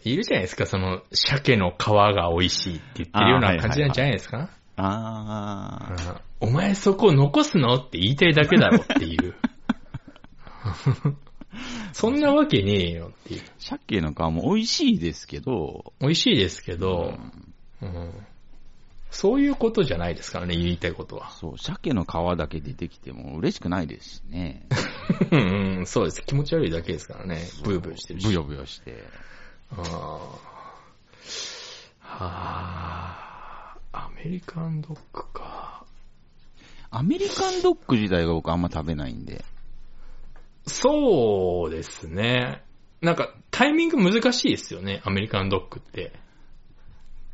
[0.05, 4.51] いるじゃないですか、その、鮭の皮が美味しいって言ってるようない感じなんじゃないですか？
[4.77, 5.97] ああ、
[6.43, 7.75] うんお前そこ残すの？
[7.75, 9.35] って言いたいだけだろっていう。
[11.93, 13.43] そんなわけねえよっていう。
[13.59, 17.19] 鮭の皮も美味しいですけど、美味しいですけど、
[17.83, 18.13] うん
[19.11, 21.31] そういうことじゃないですからね、言いたいことは。
[21.31, 24.67] そう、鮭の皮だけ出てきても嬉しくないですしね。
[25.33, 26.23] うんうんそうです。
[26.25, 27.41] 気持ち悪いだけですからね。
[27.65, 28.27] ブヨブヨしてるし。
[28.29, 29.03] ブヨブヨして。
[29.73, 30.51] あー
[32.03, 35.85] はあ、アメリカンドッグか。
[36.91, 39.45] アメリカンドッグ自体が僕あんま食べないんで。
[40.67, 42.63] そうですね。
[43.01, 46.13] なんか、タイミング難しいですよね、アメリカンドッグって。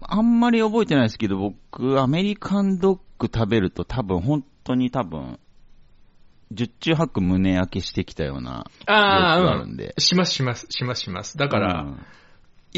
[0.01, 5.41] あんまり覚えてないですけど、僕、アメリカンドッグ食べると多分、本当に多分、
[6.53, 9.95] 十中八九胸焼けしてきたような、ああ、あるんで。
[9.99, 11.37] しますします、しますします。
[11.37, 12.07] だから、うん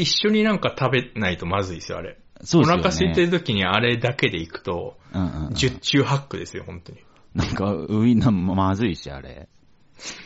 [0.01, 2.17] 一緒になんか食べないとまずいですよ、あれ。
[2.41, 2.81] そうですよね。
[2.81, 6.99] お腹空いてる時にあれだけで行くと、うんうんうん十中八九ですよ、本当に。
[7.33, 9.47] なんか、ウインナーもまずいし、あれ。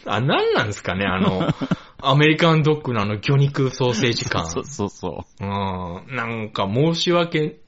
[0.05, 1.47] あ、なんなんですかね、あの、
[2.01, 4.45] アメリカンドッグのあの魚肉ソーセージ感。
[4.47, 6.15] そうそうそうん。
[6.15, 7.59] なんか申し訳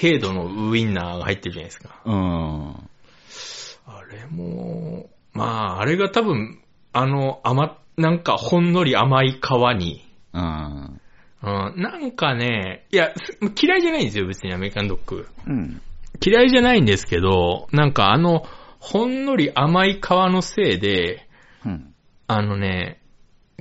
[0.00, 2.00] 程度のウインナーが入ってるじゃないですか。
[2.06, 2.10] う。
[2.10, 2.70] うん。
[3.86, 5.44] あれも、ま
[5.76, 11.00] あ、あれが多分、あの、甘、なんかほんのり甘い皮に、うん。
[11.42, 15.26] うん、なんかね、いや、す嫌いじゃないんですよ、別にアメリカンドッグ。
[15.46, 15.80] うん。
[16.24, 18.44] 嫌いじゃないんですけど、なんかあの、
[18.78, 21.26] ほんのり甘い皮のせいで、
[21.64, 21.94] うん。
[22.28, 23.00] あのね、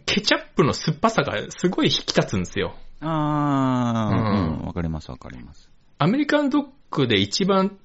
[0.06, 2.76] ケチャップの酸っぱさがすごい引き立つんですよ。
[3.02, 4.66] あー、うんうん。
[4.68, 5.70] わかりますわかります。
[5.98, 7.78] アメリカンドッグで一番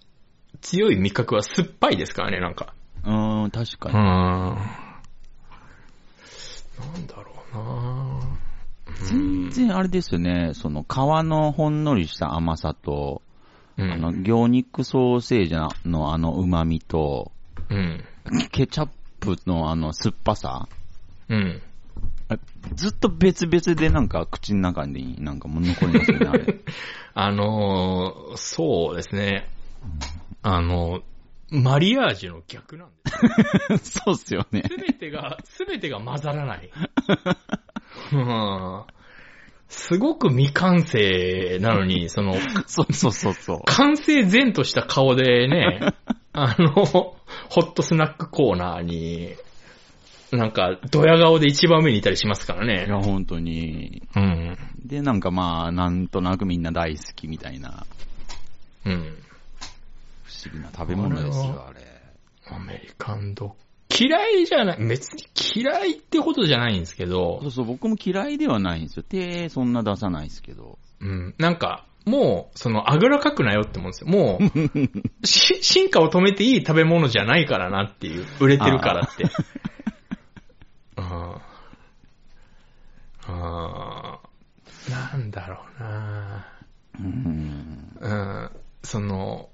[0.61, 2.75] 強い味覚は酸っぱいですからね、なんか。
[3.05, 3.99] うーん、確かに。
[3.99, 4.03] ん。
[4.03, 4.55] な
[6.99, 8.06] んだろうな
[9.03, 13.23] 全然あれですよね、その皮のほんのりした甘さと、
[13.77, 13.93] うん。
[13.93, 15.55] あの、魚肉ソーセージ
[15.89, 17.33] のあの旨味と、
[17.69, 18.05] うん。
[18.51, 18.89] ケチャッ
[19.21, 20.69] プのあの酸っぱさ、
[21.29, 21.63] うん。
[22.29, 22.39] あ
[22.75, 26.57] ずっと別々でなんか口の中になんかもう残りますよね、あれ。
[27.15, 29.49] あのーそうですね。
[30.43, 31.03] あの、
[31.51, 32.89] マリアージュの逆なん
[33.69, 34.01] です。
[34.05, 34.65] そうっすよね。
[34.69, 36.71] すべてが、すべてが混ざらない。
[38.13, 38.97] うん
[39.69, 42.35] すごく未完成なのに、その、
[42.67, 43.61] そうそうそうそう。
[43.67, 45.81] 完成前とした顔でね、
[46.33, 47.17] あの、ホ
[47.61, 49.35] ットスナックコーナーに、
[50.33, 52.87] なんか、ドヤ顔で一番上にいたりしますからいね。
[52.89, 54.03] や、本当に。
[54.15, 54.57] うん。
[54.85, 57.87] で、なんかまあ、なんとなくみんな大好きみたいな、
[58.85, 58.95] うん。
[60.25, 61.81] 不思議な食べ物ですよ、あれ。
[62.49, 63.55] アメリカンドッグ。
[63.99, 65.25] 嫌いじゃない、別に
[65.55, 69.03] 嫌いってことじゃないんですけどそう、そう、僕も嫌いではないんですよ。
[69.03, 70.79] 手、そんな出さないですけど。
[71.01, 71.35] うん。
[71.39, 74.09] なんか、もう、その、あぐらかくなよって思うんですよ。
[74.09, 78.25] もう、 し進化を止めていい食べ物じゃないからなっていう。
[78.39, 79.25] 売れてるからって。
[80.97, 81.41] あ
[83.29, 84.21] あ
[84.89, 86.47] なんだろうな
[87.01, 87.97] うん。
[88.01, 88.51] うん。
[88.85, 89.51] その、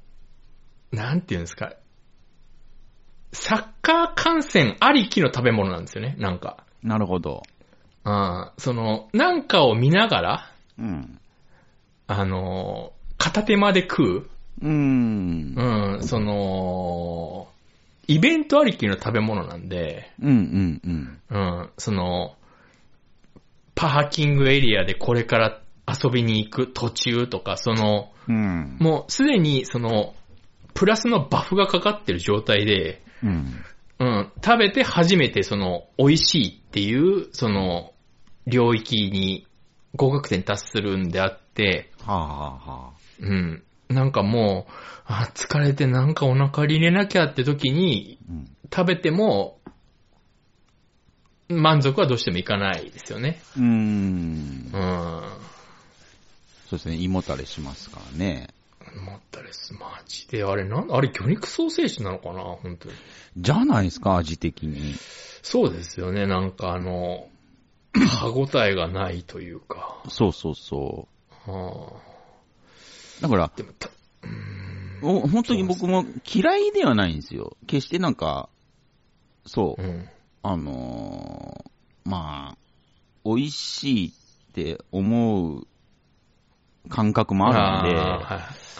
[0.90, 1.72] なんていうんですか。
[3.33, 6.64] サッカー観戦ありきの食べ物なんですよね、なんか。
[6.83, 7.43] なるほど。
[8.05, 8.51] うん。
[8.59, 11.18] その、なんかを見ながら、うん。
[12.07, 14.28] あの、片手間で食
[14.61, 15.55] うーん。
[15.57, 15.95] う。
[15.97, 17.49] うん、その、
[18.07, 21.20] イベントありきの食べ物なんで、うんうんうん。
[21.30, 22.37] うん、その、
[23.74, 28.76] パーキングエリアでこれから遊びに行く途中とか、その、うん。
[28.78, 30.14] もうすでにその、
[30.74, 33.64] プラスのバフがかかってる状態で、うん。
[33.99, 37.93] うん、食べて初めてその、美味しいっていう、その、
[38.47, 39.47] 領域に
[39.95, 43.62] 合格点達するんであって、はあ、はあはあ、うん。
[43.89, 44.73] なんかもう、
[45.07, 48.57] あ、疲れてなんかお腹入れなきゃって時にうん。
[48.75, 49.59] 食べても、
[51.49, 53.43] 満足はどうしてもいかないですよね。
[53.57, 54.79] うーんう。
[54.79, 55.23] ん。
[56.70, 58.49] そうですね、胃もたれしますからね。
[58.97, 59.74] 思ったです。
[59.74, 60.45] マジで。
[60.45, 62.43] あれなん、あれ魚肉ソーセージなのかな？
[62.43, 62.95] 本当に。
[63.36, 64.95] じゃないですか、味的に。
[65.43, 66.26] そうですよね。
[66.26, 67.28] なんかあの、
[67.95, 70.03] 歯応えがないというか。
[70.09, 71.09] そうそうそ
[71.47, 71.93] は
[73.20, 73.22] う。
[73.22, 73.90] だからあ、でもた、
[75.03, 77.57] お本当に僕も嫌いではないんですよ。
[77.66, 78.49] 決してなんか、
[79.47, 80.09] そうう、ん。
[80.43, 81.70] あのー
[82.05, 82.59] まあ、
[83.24, 85.66] 美味しいって思う
[86.89, 88.18] 感覚もあるんで、ーは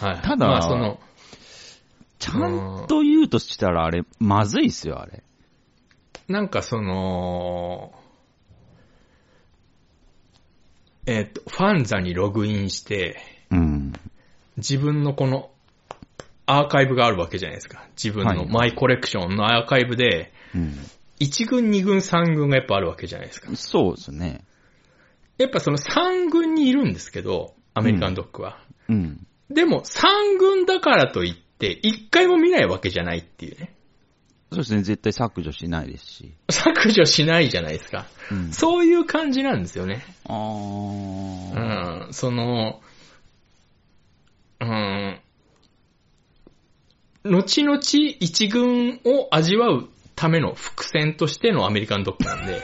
[0.01, 0.05] い。
[0.05, 0.21] はい。
[0.21, 0.99] ただまあその、
[2.19, 5.23] ちゃんと言うとしたらあれ、まずいっすよ、あれ。
[6.27, 7.93] なんかその、
[11.05, 13.19] えっ、と、ファンザにログインして、
[13.51, 13.93] うん。
[14.57, 15.49] 自分のこの
[16.45, 17.87] アーカイブがあるわけじゃないですか。
[18.01, 20.77] 自分はいのマイコレクションのアーカイブで、うん。
[21.19, 23.53] 1軍、2軍、3軍がやっぱあるわけじゃないですか。
[23.55, 24.45] そうですね。
[25.37, 28.59] やっぱその3軍にいるんですけど、アメリカンドッグは。
[28.89, 29.25] うん。
[29.49, 33.75] でも3軍だからといって、1回も見ないわけじゃないっていうね。
[34.51, 36.33] そうですね、絶対削除しないですし。
[36.49, 38.05] 削除しないじゃないですか。
[38.31, 38.51] うん。
[38.51, 40.03] そういう感じなんですよね。
[40.27, 42.09] あうー。
[42.09, 42.81] ん、その、
[44.59, 45.19] うん、
[47.25, 47.79] 後々
[48.19, 52.61] 一軍を味わうための伏線としてのアメリカンドッグなんで、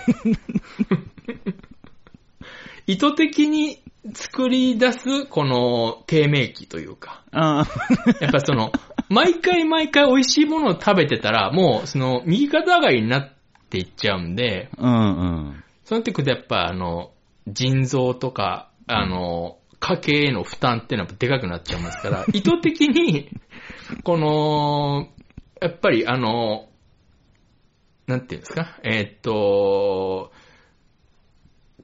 [2.87, 3.81] 意図的に
[4.13, 7.23] 作り出すこの低迷期というか。
[7.31, 8.71] やっぱその、
[9.09, 13.31] 毎回毎回美味しいものを食べてたら、もうその右肩上がりになっ
[13.69, 15.63] ていっちゃうんで、うんうん。
[15.83, 17.11] そうなってくるとやっぱあの、
[17.47, 23.29] 腎臓とか、あの、家計への負担っていうのはでかくなっちゃいますから、 意図的に、
[24.03, 25.07] この、
[25.61, 26.67] やっぱりあの、
[28.07, 30.31] なんていうんですか、えーっと、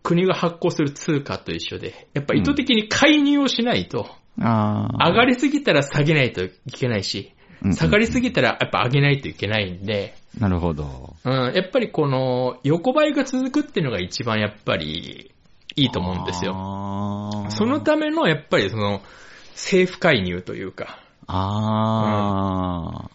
[0.05, 4.07] 国が発行する通貨と一緒で、やっぱ意図的に介入をしないと。
[4.37, 7.33] 上がりすぎたら下げないといけないし
[7.73, 11.15] 下がりすぎたらやっぱ上げないといけないんで、なるほど。
[11.23, 15.31] うん、やっぱりこの横ばいが続くっていうのが一番やっぱり
[15.75, 17.45] いいと思うんですよ。
[17.49, 19.01] そのためのやっぱりその
[19.53, 23.09] 政府介入というか、ああ、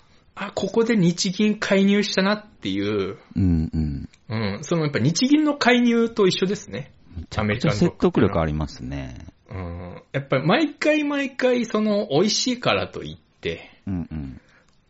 [0.54, 3.16] ここで日銀介入したなっていう、ー。
[3.36, 4.08] うんうん。
[4.28, 6.92] うん、そのやっぱ日銀の介入と一緒ですね。
[7.36, 9.26] アメリカンドッグ説得力ありますね。
[9.50, 14.40] うん、やっぱり毎回毎回その美味しいからといって、うん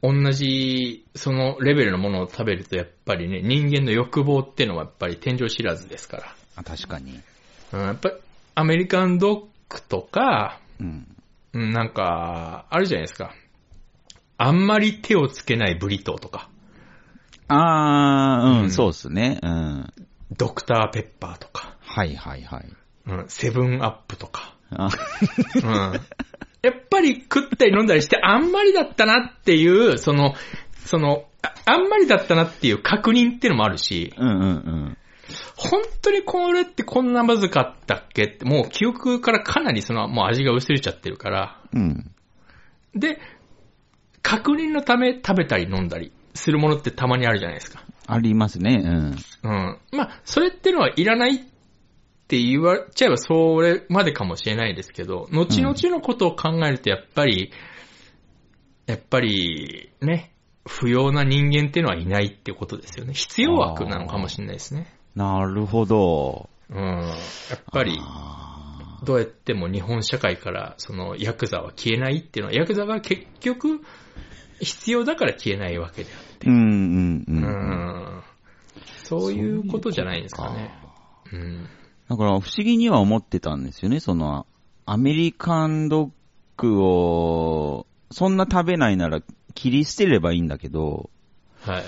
[0.03, 0.23] うん。
[0.25, 6.35] 同じそのレベルのものを食べるとやっぱりね、人間の欲望っていうのはやっぱり天井知らずですから。
[6.57, 7.21] あ、確かに。
[7.73, 8.13] うん、やっぱ
[8.55, 11.07] アメリカンドッグとか、うん。
[11.53, 13.35] うん、なんか、あるじゃないですか。
[14.43, 16.49] あんまり手をつけないブリトーとか、
[17.49, 19.39] あー、うん、うんそうっすね。
[19.43, 19.93] うん。
[20.37, 22.69] ドクターペッパーとか、はいはいはい。
[23.07, 24.89] うん、セブンアップとか、あ
[25.57, 26.01] うん。
[26.63, 30.35] やっぱり食ったり飲んだりして、あんまりだったなっていう、その、
[30.85, 34.97] その、ああんまりだったなっていう確認っていうのもあるし、うんうんうん。
[35.57, 38.25] 本当にこれってこんなまずかったっけ？
[38.25, 42.11] って、もう記憶からかなりその、もう味が薄れちゃってるから、うん。
[42.95, 43.19] で、
[44.23, 47.83] 確認のため食べたり飲んだりするものってたまにあるじゃないですか。
[48.07, 48.81] ありますね。
[48.83, 49.17] うん。
[49.43, 49.79] うん。
[49.93, 51.39] まあ、それってのはいらないっ
[52.29, 57.53] て言われちゃえばそれまでかもしれないですけど、後々のことを考えるとやっぱり、
[58.87, 60.33] やっぱり、ね、
[60.67, 63.15] 不要な人間っていうのはいないってことですよね。
[63.15, 64.93] 必要悪なのかもしれないですね。
[65.15, 66.49] なるほど。
[66.69, 66.79] うん。
[66.79, 73.81] やっぱり、あどうやっても日本社会からそのヤクザは消えないっていうのは、ヤクザが結局
[74.61, 76.47] 必要だから消えないわけであって。
[76.47, 77.33] ーうんうんう。
[77.33, 77.45] うん
[78.19, 78.23] ん。
[79.05, 80.71] そういうことじゃないですかね。
[81.33, 81.69] うん。
[82.09, 84.01] だから不思議には思ってたんですよね。
[84.01, 84.47] その、
[84.87, 86.11] アメリカンドッ
[86.57, 89.21] グを、そんな食べないなら
[89.55, 91.11] 切り捨てればいいんだけど、
[91.61, 91.85] はい。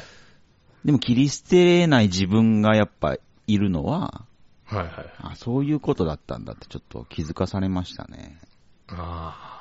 [0.85, 3.17] でも切り捨てれない自分がやっぱ
[3.47, 4.25] いるのは、
[4.65, 4.91] はいはい。
[5.19, 8.41] あそういうことだったんだってちょっと気づかされましたね。
[8.89, 9.52] ああ。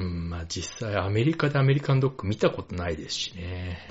[0.00, 3.86] うん、まあ実際アメリカでアメリカンドッグ見たことないですしね。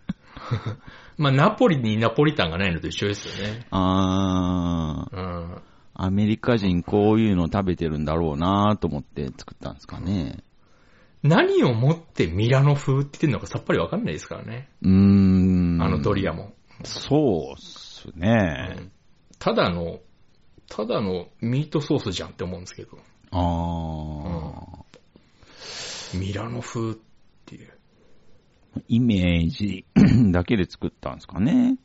[1.16, 3.66] まあナポリにナポリタンがないのと一緒ですよね。
[3.70, 5.20] あー、う
[5.56, 5.62] ん。
[5.94, 10.44] アメリカ人こういうの食べてるんだろうなと思って作ったんですかね。
[11.22, 14.68] 何をもってミラノ風って言ってるのかさっぱりわかんないですからね。
[14.82, 14.90] うー
[15.78, 15.82] ん。
[15.82, 16.52] あのドリアも。
[16.82, 18.90] そうっすね。
[19.38, 20.00] ただの、
[20.68, 22.98] ただのミートソースじゃんって思うんですけど。
[23.36, 26.94] ああ、ミラノ風っ
[27.46, 27.72] ていう。
[28.86, 29.84] イメージ
[30.30, 31.76] だけで作ったんですかね。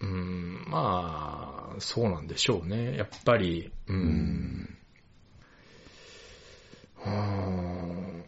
[0.00, 2.96] うん、まあ、そうなんでしょうね。
[2.96, 4.78] やっぱり、うん。
[7.04, 8.24] うーん。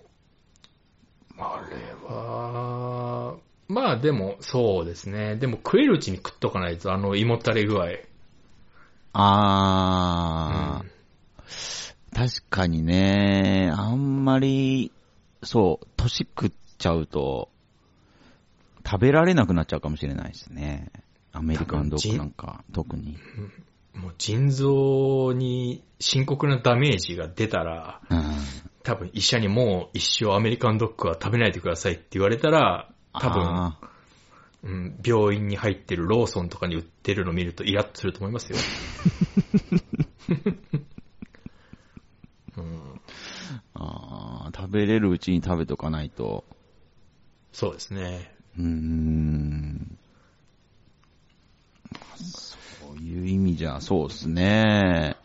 [1.39, 1.77] あれ
[2.09, 3.37] は、
[3.69, 5.37] まあでも、そうですね。
[5.37, 7.87] でも食えるうちに食っとかないと、あの胃もたれ具合。
[9.12, 10.85] ああ、
[12.17, 14.91] 確かにね、あんまり、
[15.43, 17.51] そう、年食っちゃうと、
[18.87, 20.91] 食べられなくなっちゃうかもしれないですね。
[21.33, 23.19] アメリカンドッグなんか、特に。
[23.93, 28.23] もう腎臓に深刻なダメージが出たら、うん。
[28.83, 33.79] 多分医者にもう一生アメリカンドッグは食べないでくださいって言われたら、多分、あ
[34.62, 38.59] うん、病院に入ってるローソンとかに売ってるの見るとイラッとすると思いますよ。
[42.57, 43.01] うん、ー
[43.75, 46.43] あー、食べれるうちに食べとかないと。
[47.53, 48.35] そうですね。
[48.59, 49.97] うーん。
[52.17, 52.57] そ
[52.93, 55.17] ういう意味じゃ、そうですね。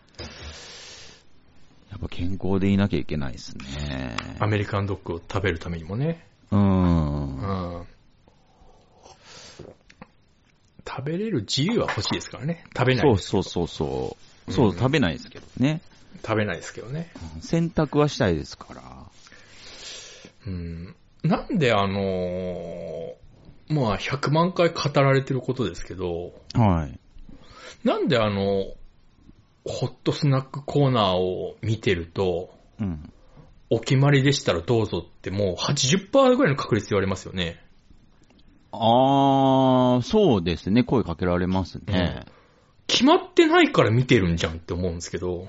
[1.90, 4.16] やっぱ健康でいなきゃいけないですね。
[4.40, 6.24] アメリカンドッグを食べるためにもね。
[6.52, 6.56] う。
[6.56, 6.62] うん
[7.82, 7.88] ん。
[10.88, 12.64] 食べれる自由は欲しいですからね。
[12.78, 13.18] 食べないそう。
[13.18, 14.18] そうそうそ
[14.48, 14.54] う。
[14.54, 15.82] そう、うん食べないですけどね。
[16.24, 17.12] 食べないですけどね。
[17.42, 19.01] 選択はしたいですから。
[20.46, 20.96] うん。
[21.24, 23.22] なんであのー
[23.72, 27.00] まあ100万回語られてることですけど、はい。
[27.88, 28.66] なんであの、
[29.66, 33.12] ホットスナックコーナーを見てると、うん。
[33.70, 37.64] お決まりでしたらどうぞってもう80%ぐらいの確率言われますよね。
[38.74, 40.84] あー、そうですね。
[40.84, 42.26] 声かけられますね。
[42.88, 45.48] 決まってないから見てるんじゃんって思うんですけど、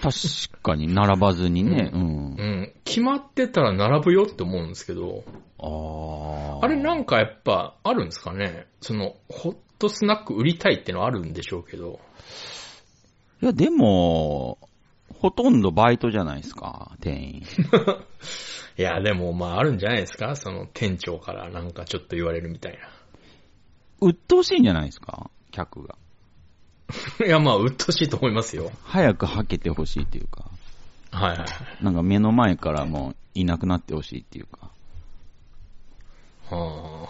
[0.00, 1.90] 確かに並ばずにね。
[1.92, 2.42] うんう。
[2.42, 2.72] ん。
[2.84, 5.24] 決まってたら並ぶよって思うんですけど、
[5.58, 6.64] あー。
[6.64, 12.00] あれなんかやっぱあるんですかねその、ホットスナック売りたいってのはあるんでしょうけど。
[13.42, 14.58] いや、でも、
[15.20, 17.42] ほとんどバイトじゃないですか、店員。
[18.78, 22.78] いや、でもまああるんじゃないですかその店長からなんかちょっと言われるみたいな。
[24.00, 25.96] 鬱陶しいんじゃないですか客が。
[27.24, 28.70] いや、まあ、うっとうしいと思いますよ。
[28.84, 30.44] 早くはけてほしいっていうか。
[31.10, 31.48] はいはいはい。
[31.84, 34.70] なんか目の前からもういなくなってほしいっていうか。
[36.50, 37.08] は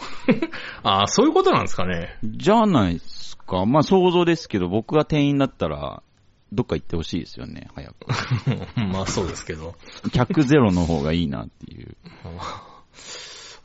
[0.83, 2.19] あ、 あーそういうことなんですかね。
[2.25, 3.67] じゃないですか。
[3.67, 6.03] まあ想像ですけど、僕が店員だったら、
[6.53, 7.95] どっか行ってほしいですよね、早く。
[8.93, 9.75] まあ、そうですけど。
[10.13, 11.97] 客ゼロの方がいいなっていう。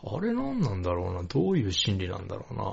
[0.05, 1.23] あれなんなんだろうな。
[1.23, 2.63] どういう心理なんだろうな。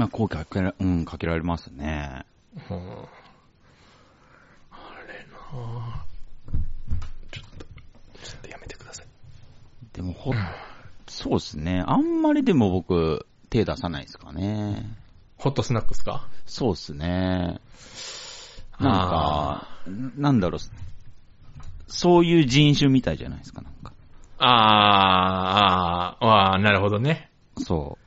[0.00, 2.24] まあ声かけら、うん、かけられますね。
[2.70, 2.80] うん、あ
[5.06, 6.06] れな
[7.30, 7.66] ちょっと、
[8.22, 9.06] ちょっとやめてください。
[9.92, 10.32] でもほ、
[11.06, 11.84] そうですね。
[11.86, 14.96] あんまりでも僕、手出さないですかね。
[15.36, 16.26] ホットスナックですか？
[16.46, 17.60] そうですね。
[18.78, 19.68] なんか、
[20.16, 20.60] なんだろう、
[21.88, 23.92] そういう人種みたいじゃないですか、なんか。
[24.38, 27.30] あー、あー、あーなるほどね。
[27.58, 27.98] そ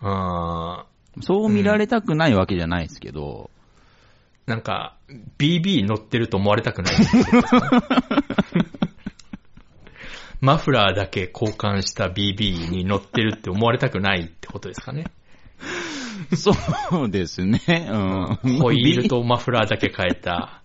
[0.00, 0.97] あう。
[1.20, 3.58] そう見られたくないわけじゃないですけど、ー
[4.48, 4.96] なんか、
[5.38, 6.94] BB 乗ってると思われたくない。
[10.40, 15.04] マフラーだけ交換した BB に乗ってるって思われたくないってことですかね。
[16.34, 16.52] そ
[17.04, 17.60] うですね。
[17.90, 17.96] う
[18.48, 18.58] ん。
[18.58, 20.62] ホイールとマフラーだけ変えた、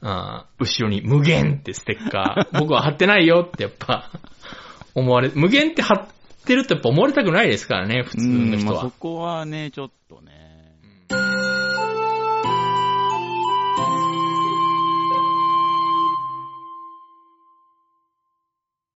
[0.00, 4.10] あー後ろに無限ってステッカー、僕は貼ってないよってやっぱ、
[4.94, 6.08] 思われ、無限って貼っ
[6.44, 8.90] てるとやっぱ思われたくないですからね、普通の、人はまあそ。
[8.90, 10.39] こはね、ちょっとね。